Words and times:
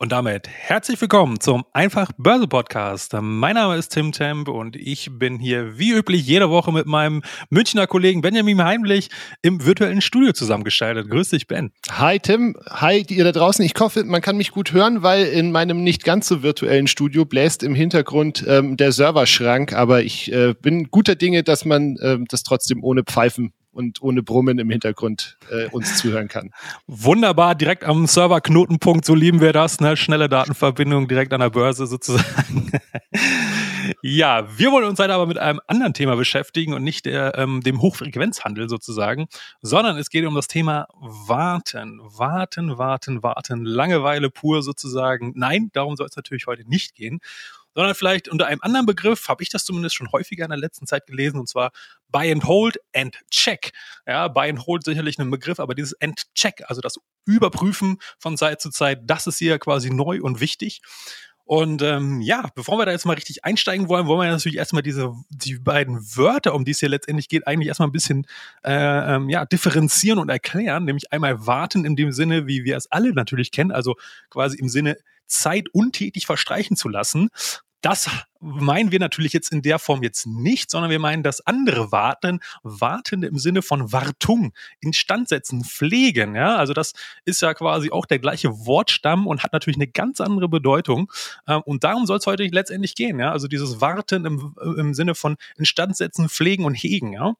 Und 0.00 0.12
damit 0.12 0.46
herzlich 0.46 1.00
willkommen 1.00 1.40
zum 1.40 1.64
Einfach 1.72 2.12
Börse 2.16 2.46
Podcast. 2.46 3.16
Mein 3.20 3.56
Name 3.56 3.74
ist 3.74 3.88
Tim 3.88 4.12
Temp 4.12 4.46
und 4.46 4.76
ich 4.76 5.10
bin 5.10 5.40
hier 5.40 5.76
wie 5.76 5.90
üblich 5.90 6.24
jede 6.24 6.50
Woche 6.50 6.70
mit 6.70 6.86
meinem 6.86 7.22
Münchner 7.50 7.88
Kollegen 7.88 8.20
Benjamin 8.20 8.62
Heimlich 8.62 9.08
im 9.42 9.66
virtuellen 9.66 10.00
Studio 10.00 10.32
zusammengestaltet. 10.32 11.10
Grüß 11.10 11.30
dich, 11.30 11.48
Ben. 11.48 11.72
Hi 11.90 12.20
Tim, 12.20 12.56
hi 12.70 13.04
ihr 13.08 13.24
da 13.24 13.32
draußen. 13.32 13.64
Ich 13.64 13.74
hoffe, 13.76 14.04
man 14.04 14.20
kann 14.20 14.36
mich 14.36 14.52
gut 14.52 14.72
hören, 14.72 15.02
weil 15.02 15.24
in 15.24 15.50
meinem 15.50 15.82
nicht 15.82 16.04
ganz 16.04 16.28
so 16.28 16.44
virtuellen 16.44 16.86
Studio 16.86 17.24
bläst 17.24 17.64
im 17.64 17.74
Hintergrund 17.74 18.44
ähm, 18.46 18.76
der 18.76 18.92
Serverschrank. 18.92 19.72
Aber 19.72 20.04
ich 20.04 20.30
äh, 20.32 20.54
bin 20.62 20.92
guter 20.92 21.16
Dinge, 21.16 21.42
dass 21.42 21.64
man 21.64 21.96
äh, 21.96 22.18
das 22.28 22.44
trotzdem 22.44 22.84
ohne 22.84 23.02
Pfeifen 23.02 23.52
und 23.78 24.02
ohne 24.02 24.24
Brummen 24.24 24.58
im 24.58 24.70
Hintergrund 24.70 25.38
äh, 25.52 25.68
uns 25.68 25.98
zuhören 25.98 26.26
kann. 26.26 26.50
Wunderbar, 26.88 27.54
direkt 27.54 27.84
am 27.84 28.08
Serverknotenpunkt, 28.08 29.04
so 29.04 29.14
lieben 29.14 29.40
wir 29.40 29.52
das, 29.52 29.78
ne? 29.78 29.96
Schnelle 29.96 30.28
Datenverbindung 30.28 31.06
direkt 31.06 31.32
an 31.32 31.38
der 31.38 31.50
Börse 31.50 31.86
sozusagen. 31.86 32.72
ja, 34.02 34.48
wir 34.58 34.72
wollen 34.72 34.84
uns 34.84 34.98
heute 34.98 35.14
aber 35.14 35.26
mit 35.26 35.38
einem 35.38 35.60
anderen 35.68 35.94
Thema 35.94 36.16
beschäftigen 36.16 36.74
und 36.74 36.82
nicht 36.82 37.06
der, 37.06 37.38
ähm, 37.38 37.60
dem 37.60 37.80
Hochfrequenzhandel 37.80 38.68
sozusagen, 38.68 39.28
sondern 39.62 39.96
es 39.96 40.10
geht 40.10 40.26
um 40.26 40.34
das 40.34 40.48
Thema 40.48 40.88
Warten. 41.00 42.00
Warten, 42.02 42.78
warten, 42.78 43.22
warten. 43.22 43.64
Langeweile 43.64 44.28
pur 44.28 44.64
sozusagen. 44.64 45.34
Nein, 45.36 45.70
darum 45.72 45.94
soll 45.94 46.08
es 46.08 46.16
natürlich 46.16 46.48
heute 46.48 46.68
nicht 46.68 46.96
gehen 46.96 47.20
sondern 47.78 47.94
vielleicht 47.94 48.28
unter 48.28 48.48
einem 48.48 48.58
anderen 48.62 48.86
Begriff, 48.86 49.28
habe 49.28 49.40
ich 49.40 49.50
das 49.50 49.64
zumindest 49.64 49.94
schon 49.94 50.10
häufiger 50.10 50.44
in 50.44 50.50
der 50.50 50.58
letzten 50.58 50.88
Zeit 50.88 51.06
gelesen, 51.06 51.38
und 51.38 51.48
zwar 51.48 51.70
Buy 52.08 52.32
and 52.32 52.42
Hold 52.42 52.78
and 52.92 53.16
Check. 53.30 53.70
Ja, 54.04 54.26
Buy 54.26 54.50
and 54.50 54.66
Hold 54.66 54.82
sicherlich 54.82 55.16
ein 55.20 55.30
Begriff, 55.30 55.60
aber 55.60 55.76
dieses 55.76 55.94
and 56.00 56.20
Check, 56.34 56.64
also 56.66 56.80
das 56.80 56.96
Überprüfen 57.24 57.98
von 58.18 58.36
Zeit 58.36 58.60
zu 58.60 58.70
Zeit, 58.70 59.02
das 59.04 59.28
ist 59.28 59.38
hier 59.38 59.60
quasi 59.60 59.90
neu 59.90 60.20
und 60.20 60.40
wichtig. 60.40 60.80
Und 61.44 61.80
ähm, 61.80 62.20
ja, 62.20 62.50
bevor 62.56 62.78
wir 62.78 62.84
da 62.84 62.90
jetzt 62.90 63.06
mal 63.06 63.12
richtig 63.12 63.44
einsteigen 63.44 63.88
wollen, 63.88 64.08
wollen 64.08 64.26
wir 64.26 64.32
natürlich 64.32 64.58
erstmal 64.58 64.82
diese 64.82 65.14
die 65.30 65.60
beiden 65.60 66.00
Wörter, 66.16 66.56
um 66.56 66.64
die 66.64 66.72
es 66.72 66.80
hier 66.80 66.88
letztendlich 66.88 67.28
geht, 67.28 67.46
eigentlich 67.46 67.68
erstmal 67.68 67.86
ein 67.86 67.92
bisschen 67.92 68.26
äh, 68.64 69.14
ähm, 69.14 69.28
ja, 69.28 69.44
differenzieren 69.44 70.18
und 70.18 70.30
erklären. 70.30 70.84
Nämlich 70.84 71.12
einmal 71.12 71.46
warten 71.46 71.84
in 71.84 71.94
dem 71.94 72.10
Sinne, 72.10 72.48
wie 72.48 72.64
wir 72.64 72.76
es 72.76 72.90
alle 72.90 73.12
natürlich 73.12 73.52
kennen, 73.52 73.70
also 73.70 73.94
quasi 74.30 74.58
im 74.58 74.68
Sinne 74.68 74.96
Zeit 75.28 75.68
untätig 75.72 76.26
verstreichen 76.26 76.76
zu 76.76 76.88
lassen. 76.88 77.28
Das 77.80 78.10
meinen 78.40 78.92
wir 78.92 78.98
natürlich 78.98 79.32
jetzt 79.32 79.52
in 79.52 79.62
der 79.62 79.78
Form 79.78 80.02
jetzt 80.02 80.26
nicht, 80.26 80.70
sondern 80.70 80.90
wir 80.90 80.98
meinen 80.98 81.22
das 81.22 81.44
andere 81.46 81.90
Warten, 81.92 82.40
Warten 82.62 83.22
im 83.22 83.38
Sinne 83.38 83.62
von 83.62 83.92
Wartung, 83.92 84.52
Instandsetzen, 84.80 85.64
Pflegen. 85.64 86.34
Ja, 86.34 86.56
also 86.56 86.72
das 86.72 86.92
ist 87.24 87.42
ja 87.42 87.54
quasi 87.54 87.90
auch 87.90 88.06
der 88.06 88.18
gleiche 88.18 88.50
Wortstamm 88.66 89.26
und 89.26 89.42
hat 89.42 89.52
natürlich 89.52 89.76
eine 89.76 89.88
ganz 89.88 90.20
andere 90.20 90.48
Bedeutung. 90.48 91.12
Ähm, 91.46 91.62
und 91.64 91.84
darum 91.84 92.06
soll 92.06 92.18
es 92.18 92.26
heute 92.26 92.44
letztendlich 92.44 92.94
gehen. 92.94 93.18
Ja, 93.18 93.32
also 93.32 93.48
dieses 93.48 93.80
Warten 93.80 94.24
im, 94.24 94.54
im 94.76 94.94
Sinne 94.94 95.14
von 95.14 95.36
Instandsetzen, 95.56 96.28
Pflegen 96.28 96.64
und 96.64 96.74
Hegen. 96.74 97.12
Ja. 97.12 97.34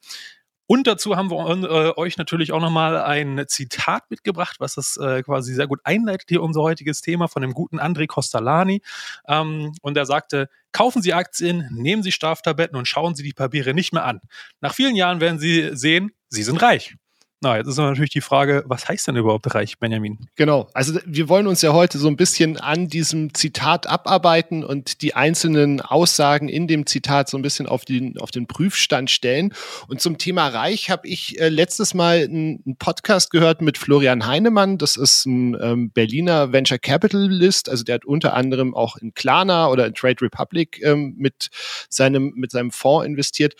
Und 0.70 0.86
dazu 0.86 1.16
haben 1.16 1.30
wir 1.30 1.48
äh, 1.64 1.98
euch 1.98 2.18
natürlich 2.18 2.52
auch 2.52 2.60
nochmal 2.60 2.98
ein 2.98 3.42
Zitat 3.48 4.10
mitgebracht, 4.10 4.56
was 4.58 4.74
das 4.74 4.98
äh, 4.98 5.22
quasi 5.22 5.54
sehr 5.54 5.66
gut 5.66 5.80
einleitet 5.82 6.28
hier 6.28 6.42
unser 6.42 6.60
heutiges 6.60 7.00
Thema 7.00 7.26
von 7.26 7.40
dem 7.40 7.54
guten 7.54 7.80
André 7.80 8.06
Costalani. 8.06 8.82
Ähm, 9.26 9.72
und 9.80 9.96
er 9.96 10.04
sagte, 10.04 10.50
kaufen 10.72 11.00
Sie 11.00 11.14
Aktien, 11.14 11.70
nehmen 11.72 12.02
Sie 12.02 12.12
Straftabletten 12.12 12.76
und 12.76 12.86
schauen 12.86 13.14
Sie 13.14 13.22
die 13.22 13.32
Papiere 13.32 13.72
nicht 13.72 13.94
mehr 13.94 14.04
an. 14.04 14.20
Nach 14.60 14.74
vielen 14.74 14.94
Jahren 14.94 15.22
werden 15.22 15.38
Sie 15.38 15.70
sehen, 15.72 16.12
Sie 16.28 16.42
sind 16.42 16.60
reich. 16.60 16.96
Na, 17.40 17.56
jetzt 17.56 17.68
ist 17.68 17.76
natürlich 17.76 18.10
die 18.10 18.20
Frage, 18.20 18.64
was 18.66 18.88
heißt 18.88 19.06
denn 19.06 19.14
überhaupt 19.14 19.54
reich, 19.54 19.78
Benjamin? 19.78 20.18
Genau, 20.34 20.68
also 20.74 20.98
wir 21.06 21.28
wollen 21.28 21.46
uns 21.46 21.62
ja 21.62 21.72
heute 21.72 21.96
so 21.96 22.08
ein 22.08 22.16
bisschen 22.16 22.56
an 22.56 22.88
diesem 22.88 23.32
Zitat 23.32 23.86
abarbeiten 23.86 24.64
und 24.64 25.02
die 25.02 25.14
einzelnen 25.14 25.80
Aussagen 25.80 26.48
in 26.48 26.66
dem 26.66 26.84
Zitat 26.86 27.28
so 27.28 27.38
ein 27.38 27.42
bisschen 27.42 27.68
auf 27.68 27.84
den, 27.84 28.18
auf 28.18 28.32
den 28.32 28.48
Prüfstand 28.48 29.08
stellen. 29.08 29.54
Und 29.86 30.00
zum 30.00 30.18
Thema 30.18 30.48
reich 30.48 30.90
habe 30.90 31.06
ich 31.06 31.40
äh, 31.40 31.48
letztes 31.48 31.94
Mal 31.94 32.24
einen 32.24 32.76
Podcast 32.76 33.30
gehört 33.30 33.62
mit 33.62 33.78
Florian 33.78 34.26
Heinemann. 34.26 34.76
Das 34.76 34.96
ist 34.96 35.24
ein 35.24 35.56
ähm, 35.60 35.90
Berliner 35.92 36.52
Venture 36.52 36.80
Capitalist, 36.80 37.68
also 37.68 37.84
der 37.84 37.96
hat 37.96 38.04
unter 38.04 38.34
anderem 38.34 38.74
auch 38.74 38.96
in 38.96 39.14
Klarna 39.14 39.68
oder 39.68 39.86
in 39.86 39.94
Trade 39.94 40.22
Republic 40.22 40.80
ähm, 40.82 41.14
mit, 41.16 41.50
seinem, 41.88 42.32
mit 42.34 42.50
seinem 42.50 42.72
Fonds 42.72 43.06
investiert. 43.06 43.54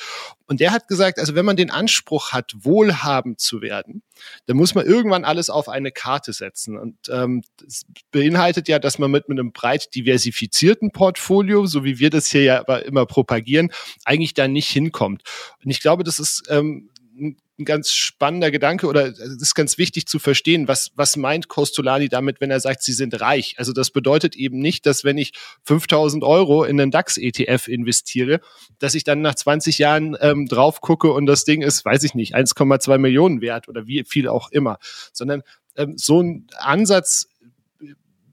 Und 0.48 0.60
der 0.60 0.72
hat 0.72 0.88
gesagt, 0.88 1.18
also 1.18 1.34
wenn 1.34 1.44
man 1.44 1.56
den 1.56 1.70
Anspruch 1.70 2.32
hat, 2.32 2.52
wohlhabend 2.58 3.38
zu 3.38 3.60
werden, 3.60 4.02
dann 4.46 4.56
muss 4.56 4.74
man 4.74 4.86
irgendwann 4.86 5.24
alles 5.24 5.50
auf 5.50 5.68
eine 5.68 5.92
Karte 5.92 6.32
setzen. 6.32 6.78
Und 6.78 6.96
ähm, 7.10 7.42
das 7.58 7.82
beinhaltet 8.10 8.66
ja, 8.66 8.78
dass 8.78 8.98
man 8.98 9.10
mit, 9.10 9.28
mit 9.28 9.38
einem 9.38 9.52
breit 9.52 9.94
diversifizierten 9.94 10.90
Portfolio, 10.90 11.66
so 11.66 11.84
wie 11.84 11.98
wir 11.98 12.08
das 12.08 12.28
hier 12.28 12.42
ja 12.42 12.58
immer 12.78 13.04
propagieren, 13.04 13.70
eigentlich 14.06 14.32
da 14.32 14.48
nicht 14.48 14.70
hinkommt. 14.70 15.22
Und 15.62 15.70
ich 15.70 15.80
glaube, 15.80 16.02
das 16.02 16.18
ist 16.18 16.44
ähm, 16.48 16.88
ein 17.18 17.64
ganz 17.64 17.92
spannender 17.92 18.50
Gedanke 18.50 18.86
oder 18.86 19.06
es 19.06 19.18
ist 19.18 19.54
ganz 19.54 19.78
wichtig 19.78 20.06
zu 20.06 20.18
verstehen, 20.18 20.68
was, 20.68 20.92
was 20.94 21.16
meint 21.16 21.48
Kostolani 21.48 22.08
damit, 22.08 22.40
wenn 22.40 22.50
er 22.50 22.60
sagt, 22.60 22.82
sie 22.82 22.92
sind 22.92 23.20
reich. 23.20 23.56
Also 23.58 23.72
das 23.72 23.90
bedeutet 23.90 24.36
eben 24.36 24.58
nicht, 24.60 24.86
dass 24.86 25.04
wenn 25.04 25.18
ich 25.18 25.32
5000 25.64 26.22
Euro 26.22 26.64
in 26.64 26.80
einen 26.80 26.90
DAX-ETF 26.90 27.68
investiere, 27.68 28.40
dass 28.78 28.94
ich 28.94 29.04
dann 29.04 29.20
nach 29.20 29.34
20 29.34 29.78
Jahren 29.78 30.16
ähm, 30.20 30.46
drauf 30.46 30.80
gucke 30.80 31.12
und 31.12 31.26
das 31.26 31.44
Ding 31.44 31.62
ist, 31.62 31.84
weiß 31.84 32.04
ich 32.04 32.14
nicht, 32.14 32.36
1,2 32.36 32.98
Millionen 32.98 33.40
wert 33.40 33.68
oder 33.68 33.86
wie 33.86 34.04
viel 34.04 34.28
auch 34.28 34.50
immer, 34.52 34.78
sondern 35.12 35.42
ähm, 35.76 35.94
so 35.96 36.22
ein 36.22 36.46
Ansatz 36.56 37.28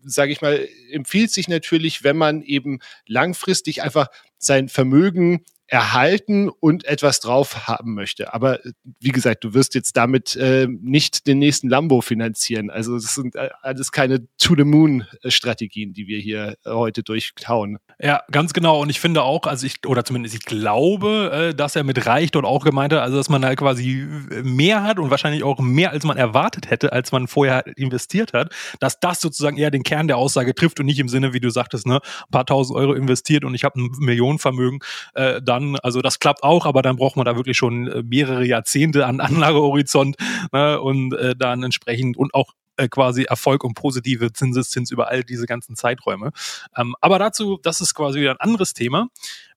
sage 0.07 0.31
ich 0.31 0.41
mal, 0.41 0.67
empfiehlt 0.91 1.31
sich 1.31 1.47
natürlich, 1.47 2.03
wenn 2.03 2.15
man 2.15 2.43
eben 2.43 2.79
langfristig 3.07 3.81
einfach 3.81 4.07
sein 4.37 4.69
Vermögen 4.69 5.43
erhalten 5.67 6.49
und 6.49 6.85
etwas 6.85 7.19
drauf 7.19 7.67
haben 7.67 7.95
möchte. 7.95 8.33
Aber 8.33 8.63
äh, 8.65 8.71
wie 8.99 9.09
gesagt, 9.09 9.43
du 9.43 9.53
wirst 9.53 9.73
jetzt 9.73 9.97
damit 9.97 10.35
äh, 10.35 10.67
nicht 10.67 11.25
den 11.25 11.39
nächsten 11.39 11.69
Lambo 11.69 12.01
finanzieren. 12.01 12.69
Also 12.69 12.95
das 12.95 13.15
sind 13.15 13.35
äh, 13.35 13.49
alles 13.61 13.91
keine 13.91 14.27
To-the-Moon-Strategien, 14.37 15.93
die 15.93 16.07
wir 16.07 16.19
hier 16.19 16.55
äh, 16.65 16.69
heute 16.69 17.01
durchkauen. 17.01 17.79
Ja, 17.99 18.21
ganz 18.31 18.53
genau. 18.53 18.81
Und 18.81 18.89
ich 18.89 18.99
finde 18.99 19.23
auch, 19.23 19.43
also 19.47 19.65
ich, 19.65 19.87
oder 19.87 20.03
zumindest 20.05 20.35
ich 20.35 20.45
glaube, 20.45 21.49
äh, 21.51 21.55
dass 21.55 21.75
er 21.75 21.83
mit 21.83 22.05
Reich 22.05 22.29
dort 22.29 22.45
auch 22.45 22.63
gemeint 22.63 22.93
hat, 22.93 23.01
also 23.01 23.17
dass 23.17 23.29
man 23.29 23.43
halt 23.43 23.57
quasi 23.57 24.05
mehr 24.43 24.83
hat 24.83 24.99
und 24.99 25.09
wahrscheinlich 25.09 25.43
auch 25.43 25.59
mehr, 25.59 25.91
als 25.91 26.03
man 26.03 26.17
erwartet 26.17 26.69
hätte, 26.69 26.91
als 26.93 27.11
man 27.11 27.27
vorher 27.27 27.65
investiert 27.75 28.33
hat, 28.33 28.53
dass 28.79 28.99
das 28.99 29.19
sozusagen 29.19 29.57
eher 29.57 29.71
den 29.71 29.83
Kern 29.83 30.07
der 30.07 30.17
Aussage 30.17 30.53
trifft 30.53 30.79
und 30.79 30.85
nicht 30.85 30.99
im 30.99 31.09
Sinne, 31.09 31.33
wie 31.33 31.39
du 31.39 31.49
sagtest, 31.49 31.87
ne, 31.87 31.95
ein 31.95 32.31
paar 32.31 32.45
tausend 32.45 32.77
Euro 32.77 32.93
investiert 32.93 33.45
und 33.45 33.55
ich 33.55 33.63
habe 33.63 33.79
ein 33.79 33.91
Millionenvermögen, 33.97 34.79
äh, 35.15 35.41
da 35.41 35.54
dann, 35.55 35.75
also 35.77 36.01
das 36.01 36.19
klappt 36.19 36.43
auch, 36.43 36.65
aber 36.65 36.81
dann 36.81 36.97
braucht 36.97 37.15
man 37.15 37.25
da 37.25 37.35
wirklich 37.35 37.57
schon 37.57 37.87
äh, 37.87 38.03
mehrere 38.03 38.45
Jahrzehnte 38.45 39.05
an 39.05 39.19
Anlagehorizont 39.19 40.15
ne, 40.51 40.79
und 40.79 41.13
äh, 41.13 41.35
dann 41.35 41.63
entsprechend 41.63 42.17
und 42.17 42.33
auch 42.33 42.53
äh, 42.77 42.89
quasi 42.89 43.23
Erfolg 43.23 43.63
und 43.63 43.73
positive 43.73 44.33
Zinseszins 44.33 44.91
über 44.91 45.07
all 45.07 45.23
diese 45.23 45.45
ganzen 45.45 45.75
Zeiträume. 45.75 46.31
Ähm, 46.75 46.93
aber 46.99 47.19
dazu, 47.19 47.57
das 47.63 47.79
ist 47.79 47.93
quasi 47.93 48.19
wieder 48.19 48.31
ein 48.31 48.39
anderes 48.39 48.73
Thema. 48.73 49.07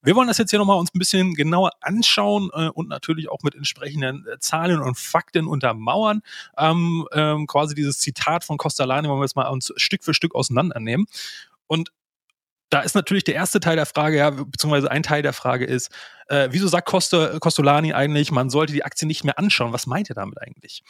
Wir 0.01 0.15
wollen 0.15 0.29
das 0.29 0.37
jetzt 0.37 0.51
hier 0.51 0.59
nochmal 0.59 0.77
uns 0.79 0.93
ein 0.95 0.99
bisschen 0.99 1.33
genauer 1.33 1.71
anschauen 1.81 2.49
äh, 2.53 2.69
und 2.69 2.87
natürlich 2.87 3.29
auch 3.29 3.43
mit 3.43 3.55
entsprechenden 3.55 4.25
äh, 4.25 4.39
Zahlen 4.39 4.79
und 4.79 4.97
Fakten 4.97 5.47
untermauern. 5.47 6.21
Ähm, 6.57 7.05
ähm, 7.11 7.45
quasi 7.45 7.75
dieses 7.75 7.99
Zitat 7.99 8.45
von 8.45 8.57
Costalani 8.57 9.09
wollen 9.09 9.19
wir 9.19 9.25
jetzt 9.25 9.35
mal 9.35 9.49
uns 9.49 9.73
Stück 9.75 10.05
für 10.05 10.13
Stück 10.13 10.33
auseinandernehmen. 10.33 11.05
Und 11.67 11.91
da 12.69 12.81
ist 12.81 12.95
natürlich 12.95 13.23
der 13.23 13.35
erste 13.35 13.59
Teil 13.59 13.75
der 13.75 13.85
Frage, 13.85 14.17
ja, 14.17 14.29
beziehungsweise 14.29 14.91
ein 14.91 15.03
Teil 15.03 15.21
der 15.21 15.33
Frage 15.33 15.65
ist, 15.65 15.91
äh, 16.27 16.49
wieso 16.51 16.67
sagt 16.67 16.87
Costa, 16.87 17.39
Costolani 17.39 17.93
eigentlich, 17.93 18.31
man 18.31 18.49
sollte 18.49 18.73
die 18.73 18.83
Aktie 18.85 19.07
nicht 19.07 19.23
mehr 19.23 19.39
anschauen? 19.39 19.73
Was 19.73 19.87
meint 19.87 20.09
er 20.09 20.15
damit 20.15 20.39
eigentlich? 20.41 20.83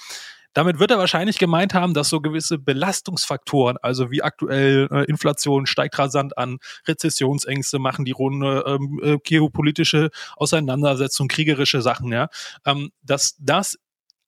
Damit 0.54 0.80
wird 0.80 0.92
er 0.92 0.98
wahrscheinlich 0.98 1.38
gemeint 1.38 1.74
haben, 1.74 1.94
dass 1.94 2.10
so 2.10 2.22
gewisse 2.22 2.58
Belastungsfaktoren, 2.58 3.78
also 3.82 4.10
wie 4.10 4.24
aktuell 4.24 4.88
äh, 4.92 5.04
Inflation 5.06 5.68
steigt 5.68 5.98
rasant 6.00 6.38
an, 6.38 6.58
Rezessionsängste 6.88 7.78
machen 7.78 8.04
die 8.04 8.12
Runde, 8.12 8.64
ähm, 8.68 9.00
äh, 9.04 9.18
geopolitische 9.24 10.10
Auseinandersetzungen, 10.36 11.30
kriegerische 11.30 11.82
Sachen, 11.82 12.12
ja, 12.12 12.30
ähm, 12.66 12.92
dass 13.04 13.36
das 13.40 13.78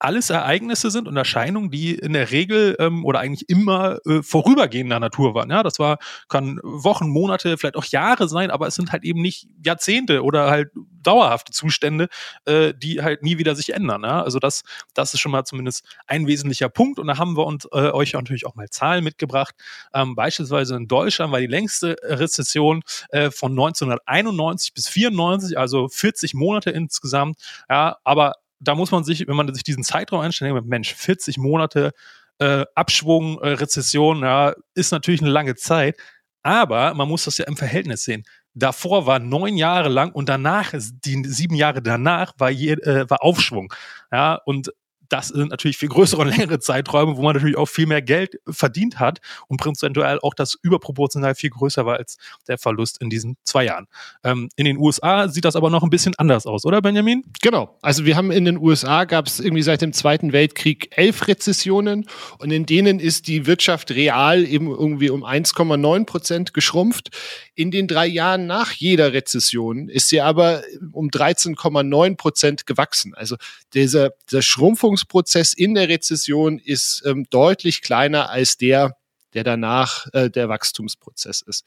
alles 0.02 0.32
Ereignisse 0.32 0.90
sind 0.90 1.08
und 1.08 1.16
Erscheinungen, 1.16 1.70
die 1.70 1.94
in 1.94 2.14
der 2.14 2.32
Regel 2.32 2.76
ähm, 2.80 3.06
oder 3.06 3.20
eigentlich 3.20 3.48
immer 3.50 4.00
äh, 4.08 4.24
vorübergehender 4.24 5.00
Natur 5.00 5.36
waren. 5.36 5.52
Ja, 5.52 5.62
das 5.62 5.78
war 5.78 6.00
kann 6.28 6.60
Wochen, 6.64 7.08
Monate, 7.08 7.56
vielleicht 7.58 7.76
auch 7.76 7.86
Jahre 7.86 8.28
sein, 8.28 8.50
aber 8.50 8.66
es 8.66 8.74
sind 8.74 8.92
halt 8.92 9.04
eben 9.04 9.22
nicht 9.22 9.48
Jahrzehnte 9.64 10.24
oder 10.24 10.50
halt 10.50 10.72
dauerhafte 11.04 11.52
Zustände, 11.52 12.08
äh, 12.46 12.74
die 12.74 13.04
halt 13.04 13.22
nie 13.22 13.38
wieder 13.38 13.56
sich 13.56 13.74
ändern. 13.74 14.04
Ja? 14.04 14.24
Also 14.24 14.40
das, 14.40 14.64
das 14.96 15.14
ist 15.14 15.20
schon 15.20 15.32
mal 15.32 15.44
zumindest 15.44 15.86
ein 16.08 16.26
wesentlicher 16.26 16.70
Punkt. 16.70 16.98
Und 16.98 17.06
da 17.06 17.20
haben 17.20 17.38
wir 17.38 17.46
uns 17.46 17.66
äh, 17.66 17.92
euch 17.92 18.14
natürlich 18.14 18.48
auch 18.48 18.56
mal 18.56 18.70
Zahlen 18.70 19.04
mitgebracht. 19.04 19.54
Ähm, 19.94 20.16
beispielsweise 20.16 20.76
in 20.78 20.88
Deutschland 20.88 21.32
war 21.32 21.40
die 21.40 21.48
längste 21.48 21.96
Rezession 22.02 22.82
äh, 23.10 23.30
von 23.30 23.52
1991 23.52 24.74
bis 24.74 24.90
94, 24.90 25.60
also 25.60 25.88
40 25.90 26.34
Monate 26.34 26.72
insgesamt. 26.72 27.38
Ja, 27.70 27.98
aber 28.04 28.34
da 28.62 28.76
muss 28.76 28.92
man 28.92 29.04
sich, 29.04 29.28
wenn 29.28 29.36
man 29.36 29.54
sich 29.54 29.64
diesen 29.64 29.84
Zeitraum 29.84 30.22
einstellt, 30.22 30.66
Mensch, 30.66 30.94
40 30.94 31.38
Monate 31.38 31.92
äh, 32.40 32.66
Abschwung, 32.76 33.40
äh, 33.40 33.50
Rezession, 33.50 34.22
ja, 34.22 34.54
ist 34.74 34.92
natürlich 34.92 35.22
eine 35.22 35.32
lange 35.32 35.56
Zeit. 35.56 35.98
Aber 36.44 36.94
man 36.94 37.08
muss 37.08 37.26
das 37.26 37.38
ja 37.38 37.46
im 37.46 37.58
Verhältnis 37.58 38.04
sehen. 38.04 38.24
Davor 38.54 39.06
war 39.06 39.20
neun 39.20 39.56
Jahre 39.58 39.90
lang 39.90 40.12
und 40.12 40.28
danach, 40.28 40.74
die 40.74 41.24
sieben 41.26 41.56
Jahre 41.56 41.82
danach, 41.82 42.34
war, 42.38 42.50
je, 42.50 42.74
äh, 42.74 43.10
war 43.10 43.24
Aufschwung. 43.24 43.74
Ja, 44.12 44.36
und 44.46 44.72
das 45.12 45.28
sind 45.28 45.50
natürlich 45.50 45.78
viel 45.78 45.90
größere 45.90 46.22
und 46.22 46.30
längere 46.30 46.60
Zeiträume, 46.60 47.18
wo 47.18 47.22
man 47.22 47.34
natürlich 47.34 47.58
auch 47.58 47.68
viel 47.68 47.86
mehr 47.86 48.02
Geld 48.02 48.40
verdient 48.48 48.98
hat 48.98 49.20
und 49.48 49.58
prozentual 49.58 50.20
auch 50.22 50.34
das 50.34 50.58
überproportional 50.62 51.36
viel 51.36 51.50
größer 51.50 51.86
war 51.86 51.98
als 51.98 52.18
der 52.48 52.58
Verlust 52.58 53.02
in 53.02 53.10
diesen 53.10 53.36
zwei 53.44 53.66
Jahren. 53.66 53.88
Ähm, 54.24 54.48
in 54.56 54.64
den 54.64 54.78
USA 54.78 55.28
sieht 55.28 55.44
das 55.44 55.58
aber 55.58 55.70
noch 55.70 55.84
ein 55.84 55.90
bisschen 55.90 56.16
anders 56.18 56.46
aus, 56.46 56.64
oder 56.66 56.82
Benjamin? 56.82 57.24
Genau. 57.42 57.78
Also 57.82 58.06
wir 58.06 58.16
haben 58.16 58.32
in 58.32 58.46
den 58.46 58.58
USA 58.58 59.04
gab 59.04 59.28
es 59.28 59.42
irgendwie 59.42 59.64
seit 59.64 59.82
dem 59.82 59.92
Zweiten 59.92 60.32
Weltkrieg 60.32 60.88
elf 60.96 61.28
Rezessionen 61.28 62.06
und 62.40 62.52
in 62.52 62.66
denen 62.66 63.00
ist 63.00 63.28
die 63.28 63.46
Wirtschaft 63.48 63.92
real 63.92 64.46
eben 64.46 64.68
irgendwie 64.68 65.10
um 65.10 65.26
1,9 65.26 66.06
Prozent 66.06 66.54
geschrumpft. 66.54 67.10
In 67.54 67.70
den 67.70 67.88
drei 67.90 68.08
Jahren 68.08 68.48
nach 68.48 68.72
jeder 68.72 69.12
Rezession 69.12 69.90
ist 69.90 70.08
sie 70.08 70.22
aber 70.22 70.64
um 70.94 71.10
13,9 71.10 72.16
Prozent 72.16 72.66
gewachsen. 72.66 73.14
Also 73.14 73.36
dieser, 73.74 74.12
dieser 74.30 74.42
Schrumpfungs 74.42 75.01
Entwicklungsprozess 75.02 75.54
in 75.54 75.74
der 75.74 75.90
Rezession 75.90 76.60
ist 76.60 77.04
ähm, 77.06 77.26
deutlich 77.30 77.82
kleiner 77.82 78.30
als 78.30 78.58
der, 78.58 78.98
der 79.34 79.44
danach 79.44 80.08
äh, 80.14 80.30
der 80.30 80.50
Wachstumsprozess 80.50 81.42
ist. 81.42 81.66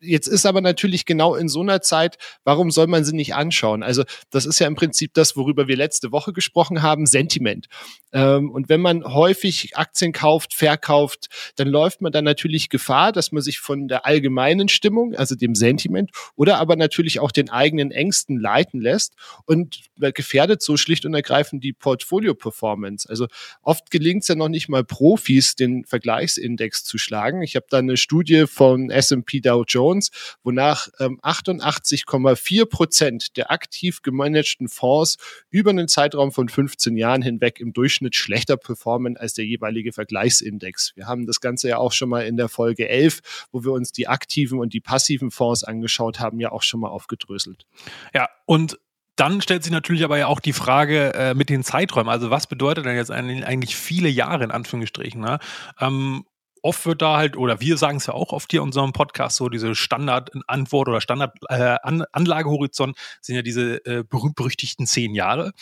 Jetzt 0.00 0.26
ist 0.26 0.44
aber 0.44 0.60
natürlich 0.60 1.06
genau 1.06 1.34
in 1.34 1.48
so 1.48 1.62
einer 1.62 1.80
Zeit, 1.80 2.18
warum 2.44 2.70
soll 2.70 2.86
man 2.86 3.04
sie 3.04 3.14
nicht 3.14 3.34
anschauen? 3.34 3.82
Also 3.82 4.04
das 4.30 4.44
ist 4.44 4.58
ja 4.58 4.66
im 4.66 4.74
Prinzip 4.74 5.14
das, 5.14 5.36
worüber 5.36 5.68
wir 5.68 5.76
letzte 5.76 6.12
Woche 6.12 6.34
gesprochen 6.34 6.82
haben, 6.82 7.06
Sentiment. 7.06 7.66
Ähm, 8.12 8.50
und 8.50 8.68
wenn 8.68 8.80
man 8.80 9.04
häufig 9.04 9.76
Aktien 9.76 10.12
kauft, 10.12 10.54
verkauft, 10.54 11.28
dann 11.56 11.68
läuft 11.68 12.02
man 12.02 12.12
dann 12.12 12.24
natürlich 12.24 12.68
Gefahr, 12.68 13.12
dass 13.12 13.32
man 13.32 13.42
sich 13.42 13.58
von 13.58 13.88
der 13.88 14.06
allgemeinen 14.06 14.68
Stimmung, 14.68 15.14
also 15.14 15.34
dem 15.34 15.54
Sentiment, 15.54 16.10
oder 16.34 16.58
aber 16.58 16.76
natürlich 16.76 17.20
auch 17.20 17.32
den 17.32 17.50
eigenen 17.50 17.90
Ängsten 17.90 18.38
leiten 18.38 18.80
lässt 18.80 19.14
und 19.46 19.80
gefährdet 19.98 20.62
so 20.62 20.76
schlicht 20.76 21.06
und 21.06 21.14
ergreifend 21.14 21.64
die 21.64 21.72
Portfolio-Performance. 21.72 23.08
Also 23.08 23.28
oft 23.62 23.90
gelingt 23.90 24.22
es 24.22 24.28
ja 24.28 24.34
noch 24.34 24.48
nicht 24.48 24.68
mal 24.68 24.84
Profis, 24.84 25.54
den 25.54 25.84
Vergleichsindex 25.84 26.84
zu 26.84 26.98
schlagen. 26.98 27.42
Ich 27.42 27.56
habe 27.56 27.66
da 27.70 27.78
eine 27.78 27.96
Studie 27.96 28.46
von 28.46 28.90
S&P 28.90 29.40
Dow 29.40 29.64
Jones 29.66 29.95
Jones, 29.96 30.10
wonach 30.42 30.88
ähm, 31.00 31.18
88,4 31.22 32.66
Prozent 32.66 33.36
der 33.36 33.50
aktiv 33.50 34.02
gemanagten 34.02 34.68
Fonds 34.68 35.16
über 35.50 35.70
einen 35.70 35.88
Zeitraum 35.88 36.32
von 36.32 36.48
15 36.48 36.96
Jahren 36.96 37.22
hinweg 37.22 37.60
im 37.60 37.72
Durchschnitt 37.72 38.14
schlechter 38.14 38.56
performen 38.56 39.16
als 39.16 39.34
der 39.34 39.44
jeweilige 39.44 39.92
Vergleichsindex. 39.92 40.92
Wir 40.94 41.06
haben 41.06 41.26
das 41.26 41.40
Ganze 41.40 41.68
ja 41.68 41.78
auch 41.78 41.92
schon 41.92 42.08
mal 42.08 42.26
in 42.26 42.36
der 42.36 42.48
Folge 42.48 42.88
11, 42.88 43.48
wo 43.52 43.64
wir 43.64 43.72
uns 43.72 43.92
die 43.92 44.08
aktiven 44.08 44.58
und 44.58 44.72
die 44.72 44.80
passiven 44.80 45.30
Fonds 45.30 45.64
angeschaut 45.64 46.20
haben, 46.20 46.40
ja 46.40 46.52
auch 46.52 46.62
schon 46.62 46.80
mal 46.80 46.88
aufgedröselt. 46.88 47.66
Ja, 48.14 48.28
und 48.46 48.78
dann 49.16 49.40
stellt 49.40 49.62
sich 49.62 49.72
natürlich 49.72 50.04
aber 50.04 50.18
ja 50.18 50.26
auch 50.26 50.40
die 50.40 50.52
Frage 50.52 51.14
äh, 51.14 51.34
mit 51.34 51.48
den 51.48 51.64
Zeiträumen. 51.64 52.10
Also 52.10 52.30
was 52.30 52.46
bedeutet 52.46 52.84
denn 52.84 52.96
jetzt 52.96 53.10
eigentlich 53.10 53.74
viele 53.74 54.10
Jahre 54.10 54.44
in 54.44 54.50
Anführungsstrichen? 54.50 55.22
Ne? 55.22 55.38
Ähm, 55.80 56.26
oft 56.66 56.84
wird 56.84 57.00
da 57.00 57.16
halt, 57.16 57.36
oder 57.36 57.60
wir 57.60 57.76
sagen 57.76 57.98
es 57.98 58.06
ja 58.06 58.14
auch 58.14 58.32
oft 58.32 58.50
hier 58.50 58.60
in 58.60 58.66
unserem 58.66 58.92
Podcast, 58.92 59.36
so 59.36 59.48
diese 59.48 59.74
Standard-Antwort 59.74 60.88
oder 60.88 61.00
Standard-Anlagehorizont 61.00 62.96
äh, 62.96 63.00
sind 63.20 63.36
ja 63.36 63.42
diese 63.42 63.84
äh, 63.86 64.02
berühmt-berüchtigten 64.02 64.86
zehn 64.86 65.14
Jahre. 65.14 65.52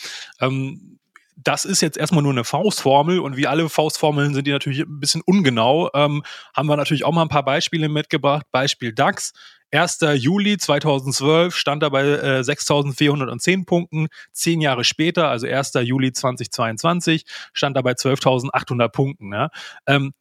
Ähm, 0.41 0.97
das 1.37 1.65
ist 1.65 1.81
jetzt 1.81 1.97
erstmal 1.97 2.23
nur 2.23 2.31
eine 2.31 2.43
Faustformel 2.43 3.19
und 3.19 3.37
wie 3.37 3.45
alle 3.45 3.69
Faustformeln 3.69 4.33
sind 4.33 4.47
die 4.47 4.51
natürlich 4.51 4.79
ein 4.79 4.99
bisschen 4.99 5.21
ungenau. 5.25 5.89
Ähm, 5.93 6.23
haben 6.55 6.67
wir 6.67 6.77
natürlich 6.77 7.03
auch 7.03 7.11
mal 7.11 7.21
ein 7.21 7.29
paar 7.29 7.45
Beispiele 7.45 7.87
mitgebracht. 7.87 8.45
Beispiel 8.51 8.93
DAX. 8.93 9.33
1. 9.71 9.99
Juli 10.15 10.57
2012 10.57 11.55
stand 11.55 11.83
er 11.83 11.89
bei 11.89 12.03
äh, 12.03 12.39
6.410 12.39 13.65
Punkten. 13.65 14.07
Zehn 14.31 14.61
Jahre 14.61 14.83
später, 14.85 15.29
also 15.29 15.47
1. 15.47 15.73
Juli 15.83 16.13
2022, 16.13 17.25
stand 17.51 17.75
er 17.75 17.83
bei 17.83 17.91
12.800 17.91 18.89
Punkten. 18.89 19.33
Ja. 19.33 19.49
Ähm, 19.85 20.13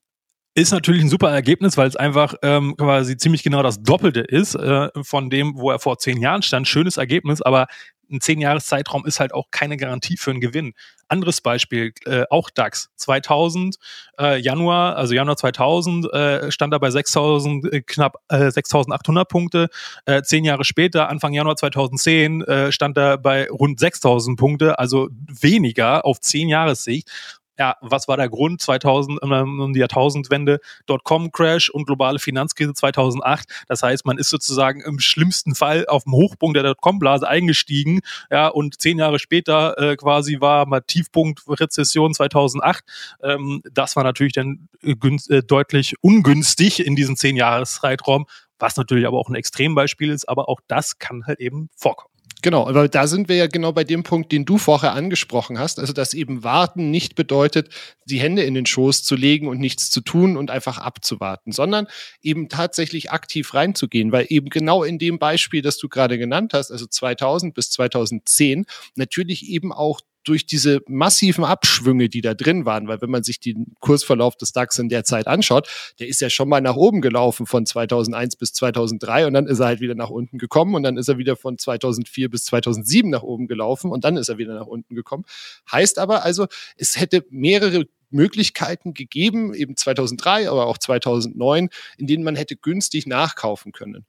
ist 0.54 0.72
natürlich 0.72 1.02
ein 1.02 1.08
super 1.08 1.30
Ergebnis, 1.30 1.76
weil 1.76 1.88
es 1.88 1.96
einfach 1.96 2.34
ähm, 2.42 2.76
quasi 2.76 3.16
ziemlich 3.16 3.42
genau 3.42 3.62
das 3.62 3.82
Doppelte 3.82 4.20
ist 4.20 4.54
äh, 4.54 4.88
von 5.02 5.28
dem, 5.28 5.56
wo 5.56 5.70
er 5.70 5.80
vor 5.80 5.98
zehn 5.98 6.20
Jahren 6.20 6.42
stand. 6.42 6.68
Schönes 6.68 6.96
Ergebnis, 6.96 7.42
aber 7.42 7.66
ein 8.10 8.20
zehn 8.20 8.40
Jahres 8.40 8.66
Zeitraum 8.66 9.06
ist 9.06 9.18
halt 9.18 9.32
auch 9.34 9.46
keine 9.50 9.76
Garantie 9.76 10.16
für 10.16 10.30
einen 10.30 10.40
Gewinn. 10.40 10.74
Anderes 11.08 11.40
Beispiel, 11.40 11.92
äh, 12.04 12.24
auch 12.30 12.50
DAX 12.50 12.90
2000 12.96 13.76
äh, 14.18 14.38
Januar, 14.38 14.96
also 14.96 15.14
Januar 15.14 15.36
2000 15.36 16.12
äh, 16.12 16.50
stand 16.50 16.72
er 16.72 16.80
bei 16.80 16.90
6000 16.90 17.72
äh, 17.72 17.82
knapp 17.82 18.16
äh, 18.28 18.50
6800 18.50 19.28
Punkte. 19.28 19.68
Äh, 20.06 20.22
zehn 20.22 20.44
Jahre 20.44 20.64
später, 20.64 21.08
Anfang 21.08 21.32
Januar 21.32 21.56
2010 21.56 22.42
äh, 22.42 22.72
stand 22.72 22.96
er 22.96 23.18
bei 23.18 23.48
rund 23.48 23.80
6000 23.80 24.38
Punkte, 24.38 24.78
also 24.78 25.08
weniger 25.10 26.04
auf 26.04 26.20
zehn 26.20 26.48
Jahressicht 26.48 27.10
ja, 27.58 27.76
was 27.80 28.08
war 28.08 28.16
der 28.16 28.28
Grund 28.28 28.60
2000 28.60 29.20
ähm, 29.22 29.60
um 29.60 29.72
die 29.72 29.80
Jahrtausendwende 29.80 30.60
Dotcom-Crash 30.86 31.70
und 31.70 31.86
globale 31.86 32.18
Finanzkrise 32.18 32.74
2008. 32.74 33.64
Das 33.68 33.82
heißt, 33.82 34.04
man 34.06 34.18
ist 34.18 34.30
sozusagen 34.30 34.80
im 34.80 34.98
schlimmsten 34.98 35.54
Fall 35.54 35.86
auf 35.86 36.04
dem 36.04 36.14
Hochpunkt 36.14 36.56
der 36.56 36.64
Dotcom-Blase 36.64 37.28
eingestiegen, 37.28 38.00
ja, 38.30 38.48
und 38.48 38.80
zehn 38.80 38.98
Jahre 38.98 39.18
später 39.18 39.78
äh, 39.78 39.96
quasi 39.96 40.40
war 40.40 40.66
mal 40.66 40.80
Tiefpunkt 40.80 41.42
Rezession 41.48 42.14
2008. 42.14 42.84
Ähm, 43.22 43.62
das 43.72 43.96
war 43.96 44.04
natürlich 44.04 44.32
dann 44.32 44.68
äh, 44.82 44.94
äh, 45.28 45.42
deutlich 45.42 45.94
ungünstig 46.00 46.84
in 46.84 46.96
diesem 46.96 47.16
zehn 47.16 47.36
Jahres 47.36 47.74
Zeitraum, 47.74 48.26
was 48.58 48.76
natürlich 48.76 49.06
aber 49.06 49.18
auch 49.18 49.28
ein 49.28 49.34
Extrembeispiel 49.34 50.10
ist, 50.10 50.28
aber 50.28 50.48
auch 50.48 50.60
das 50.68 50.98
kann 50.98 51.26
halt 51.26 51.40
eben 51.40 51.68
vorkommen. 51.76 52.13
Genau, 52.44 52.68
aber 52.68 52.90
da 52.90 53.06
sind 53.06 53.30
wir 53.30 53.36
ja 53.36 53.46
genau 53.46 53.72
bei 53.72 53.84
dem 53.84 54.02
Punkt, 54.02 54.30
den 54.30 54.44
du 54.44 54.58
vorher 54.58 54.92
angesprochen 54.92 55.58
hast, 55.58 55.78
also 55.78 55.94
dass 55.94 56.12
eben 56.12 56.44
warten 56.44 56.90
nicht 56.90 57.14
bedeutet, 57.14 57.70
die 58.04 58.20
Hände 58.20 58.42
in 58.42 58.52
den 58.52 58.66
Schoß 58.66 59.02
zu 59.02 59.16
legen 59.16 59.48
und 59.48 59.58
nichts 59.60 59.90
zu 59.90 60.02
tun 60.02 60.36
und 60.36 60.50
einfach 60.50 60.76
abzuwarten, 60.76 61.52
sondern 61.52 61.86
eben 62.20 62.50
tatsächlich 62.50 63.10
aktiv 63.10 63.54
reinzugehen, 63.54 64.12
weil 64.12 64.26
eben 64.28 64.50
genau 64.50 64.84
in 64.84 64.98
dem 64.98 65.18
Beispiel, 65.18 65.62
das 65.62 65.78
du 65.78 65.88
gerade 65.88 66.18
genannt 66.18 66.52
hast, 66.52 66.70
also 66.70 66.84
2000 66.84 67.54
bis 67.54 67.70
2010, 67.70 68.66
natürlich 68.94 69.48
eben 69.48 69.72
auch 69.72 70.02
durch 70.24 70.46
diese 70.46 70.80
massiven 70.88 71.44
Abschwünge, 71.44 72.08
die 72.08 72.20
da 72.20 72.34
drin 72.34 72.66
waren, 72.66 72.88
weil 72.88 73.00
wenn 73.00 73.10
man 73.10 73.22
sich 73.22 73.40
den 73.40 73.74
Kursverlauf 73.80 74.36
des 74.36 74.52
DAX 74.52 74.78
in 74.78 74.88
der 74.88 75.04
Zeit 75.04 75.26
anschaut, 75.26 75.68
der 75.98 76.08
ist 76.08 76.20
ja 76.20 76.30
schon 76.30 76.48
mal 76.48 76.60
nach 76.60 76.76
oben 76.76 77.00
gelaufen 77.00 77.46
von 77.46 77.66
2001 77.66 78.36
bis 78.36 78.52
2003 78.54 79.26
und 79.26 79.34
dann 79.34 79.46
ist 79.46 79.60
er 79.60 79.66
halt 79.66 79.80
wieder 79.80 79.94
nach 79.94 80.10
unten 80.10 80.38
gekommen 80.38 80.74
und 80.74 80.82
dann 80.82 80.96
ist 80.96 81.08
er 81.08 81.18
wieder 81.18 81.36
von 81.36 81.58
2004 81.58 82.30
bis 82.30 82.44
2007 82.46 83.10
nach 83.10 83.22
oben 83.22 83.46
gelaufen 83.46 83.90
und 83.90 84.04
dann 84.04 84.16
ist 84.16 84.28
er 84.28 84.38
wieder 84.38 84.54
nach 84.54 84.66
unten 84.66 84.94
gekommen. 84.94 85.24
Heißt 85.70 85.98
aber 85.98 86.24
also, 86.24 86.46
es 86.76 86.98
hätte 86.98 87.24
mehrere 87.30 87.86
Möglichkeiten 88.10 88.94
gegeben, 88.94 89.52
eben 89.54 89.76
2003, 89.76 90.48
aber 90.48 90.66
auch 90.66 90.78
2009, 90.78 91.68
in 91.98 92.06
denen 92.06 92.24
man 92.24 92.36
hätte 92.36 92.56
günstig 92.56 93.06
nachkaufen 93.06 93.72
können. 93.72 94.06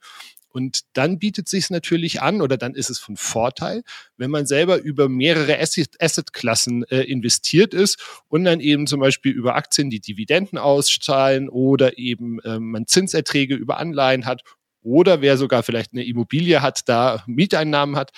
Und 0.55 0.83
dann 0.93 1.19
bietet 1.19 1.49
sich 1.49 1.69
natürlich 1.69 2.21
an 2.21 2.41
oder 2.41 2.55
dann 2.55 2.75
ist 2.75 2.89
es 2.89 2.97
von 2.97 3.17
Vorteil, 3.17 3.83
wenn 4.15 4.31
man 4.31 4.45
selber 4.45 4.77
über 4.77 5.09
mehrere 5.09 5.59
Asset-Klassen 5.59 6.85
äh, 6.85 7.01
investiert 7.01 7.73
ist 7.73 8.01
und 8.29 8.45
dann 8.45 8.61
eben 8.61 8.87
zum 8.87 9.01
Beispiel 9.01 9.33
über 9.33 9.55
Aktien 9.55 9.89
die 9.89 9.99
Dividenden 9.99 10.57
auszahlen 10.57 11.49
oder 11.49 11.97
eben 11.97 12.39
äh, 12.39 12.57
man 12.57 12.87
Zinserträge 12.87 13.53
über 13.53 13.79
Anleihen 13.79 14.25
hat 14.25 14.43
oder 14.81 15.19
wer 15.19 15.37
sogar 15.37 15.61
vielleicht 15.61 15.91
eine 15.91 16.05
Immobilie 16.05 16.61
hat, 16.61 16.87
da 16.87 17.25
Mieteinnahmen 17.27 17.97
hat, 17.97 18.11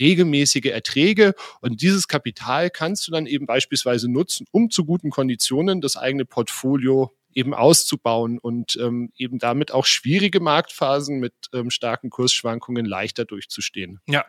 regelmäßige 0.00 0.72
Erträge. 0.72 1.34
Und 1.60 1.80
dieses 1.80 2.08
Kapital 2.08 2.70
kannst 2.70 3.06
du 3.06 3.12
dann 3.12 3.26
eben 3.26 3.46
beispielsweise 3.46 4.10
nutzen, 4.10 4.46
um 4.50 4.68
zu 4.68 4.84
guten 4.84 5.10
Konditionen 5.10 5.80
das 5.80 5.96
eigene 5.96 6.24
Portfolio 6.24 7.12
eben 7.34 7.54
auszubauen 7.54 8.38
und 8.38 8.76
ähm, 8.80 9.10
eben 9.16 9.38
damit 9.38 9.72
auch 9.72 9.86
schwierige 9.86 10.40
Marktphasen 10.40 11.18
mit 11.18 11.34
ähm, 11.52 11.70
starken 11.70 12.10
Kursschwankungen 12.10 12.84
leichter 12.84 13.24
durchzustehen. 13.24 14.00
Ja, 14.08 14.24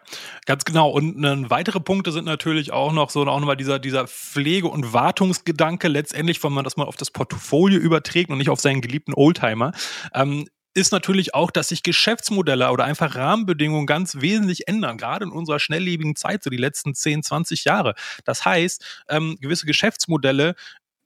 ganz 0.45 0.65
genau. 0.65 0.89
Und 0.89 1.23
äh, 1.23 1.49
weitere 1.49 1.79
Punkte 1.79 2.11
sind 2.11 2.25
natürlich 2.25 2.71
auch 2.71 2.91
noch 2.91 3.09
so 3.09 3.21
auch 3.21 3.39
nochmal 3.39 3.57
dieser, 3.57 3.79
dieser 3.79 4.07
Pflege- 4.07 4.67
und 4.67 4.93
Wartungsgedanke 4.93 5.87
letztendlich, 5.87 6.43
wenn 6.43 6.53
man 6.53 6.63
das 6.63 6.77
mal 6.77 6.85
auf 6.85 6.95
das 6.95 7.11
Portfolio 7.11 7.79
überträgt 7.79 8.29
und 8.29 8.37
nicht 8.37 8.49
auf 8.49 8.59
seinen 8.59 8.81
geliebten 8.81 9.13
Oldtimer. 9.13 9.71
Ähm, 10.13 10.47
ist 10.75 10.91
natürlich 10.91 11.33
auch, 11.33 11.51
dass 11.51 11.69
sich 11.69 11.83
Geschäftsmodelle 11.83 12.69
oder 12.69 12.83
einfach 12.83 13.15
Rahmenbedingungen 13.15 13.87
ganz 13.87 14.19
wesentlich 14.19 14.67
ändern, 14.67 14.97
gerade 14.97 15.23
in 15.23 15.31
unserer 15.31 15.57
schnelllebigen 15.57 16.17
Zeit, 16.17 16.43
so 16.43 16.49
die 16.49 16.57
letzten 16.57 16.93
10, 16.93 17.23
20 17.23 17.63
Jahre. 17.63 17.95
Das 18.25 18.43
heißt, 18.43 19.05
ähm, 19.07 19.37
gewisse 19.39 19.65
Geschäftsmodelle 19.65 20.55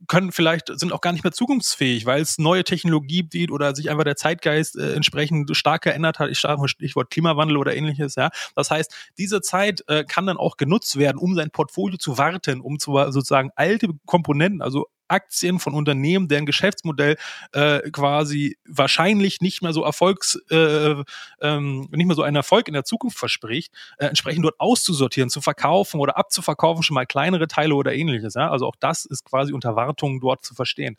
können 0.08 0.32
vielleicht, 0.32 0.68
sind 0.80 0.94
auch 0.94 1.02
gar 1.02 1.12
nicht 1.12 1.24
mehr 1.24 1.34
zukunftsfähig, 1.34 2.06
weil 2.06 2.22
es 2.22 2.38
neue 2.38 2.64
Technologie 2.64 3.24
gibt 3.24 3.52
oder 3.52 3.76
sich 3.76 3.90
einfach 3.90 4.04
der 4.04 4.16
Zeitgeist 4.16 4.78
äh, 4.78 4.94
entsprechend 4.94 5.56
stark 5.56 5.84
geändert 5.84 6.20
hat. 6.20 6.30
Ich 6.30 6.40
sage 6.40 6.68
Stichwort 6.68 7.10
Klimawandel 7.10 7.58
oder 7.58 7.76
ähnliches, 7.76 8.16
ja. 8.16 8.30
Das 8.56 8.72
heißt, 8.72 8.94
diese 9.18 9.42
Zeit 9.42 9.84
äh, 9.88 10.04
kann 10.06 10.26
dann 10.26 10.38
auch 10.38 10.58
genutzt 10.58 10.98
werden, 10.98 11.18
um 11.18 11.36
sein 11.36 11.52
Portfolio 11.52 11.98
zu 11.98 12.18
warten, 12.18 12.62
um 12.62 12.80
zu 12.80 12.94
sozusagen 13.10 13.52
alte 13.56 13.90
Komponenten, 14.06 14.62
also 14.62 14.88
Aktien 15.10 15.60
von 15.60 15.74
Unternehmen, 15.74 16.28
deren 16.28 16.46
Geschäftsmodell 16.46 17.18
äh, 17.54 17.90
quasi 17.92 18.58
wahrscheinlich 18.66 19.42
nicht 19.42 19.62
mehr 19.62 19.74
so 19.74 19.84
Erfolgs, 19.84 20.40
äh, 20.50 20.96
ähm, 21.42 21.88
nicht 21.92 22.06
mehr 22.06 22.16
so 22.16 22.24
einen 22.24 22.36
Erfolg 22.36 22.68
in 22.68 22.74
der 22.74 22.84
Zukunft 22.86 23.18
verspricht, 23.18 23.74
äh, 23.98 24.06
entsprechend 24.06 24.46
dort 24.46 24.60
auszusortieren, 24.60 25.30
zu 25.30 25.42
verkaufen 25.42 26.00
oder 26.00 26.18
abzuverkaufen, 26.18 26.84
schon 26.84 26.96
mal 26.96 27.06
kleinere 27.06 27.48
Teile 27.48 27.76
oder 27.76 27.94
ähnliches. 27.94 28.34
Ja? 28.34 28.50
Also 28.50 28.68
auch 28.68 28.76
das 28.80 29.06
ist 29.06 29.24
quasi 29.26 29.54
unter 29.54 29.76
Wartung 29.76 30.20
dort 30.20 30.44
zu 30.46 30.54
verstehen. 30.54 30.98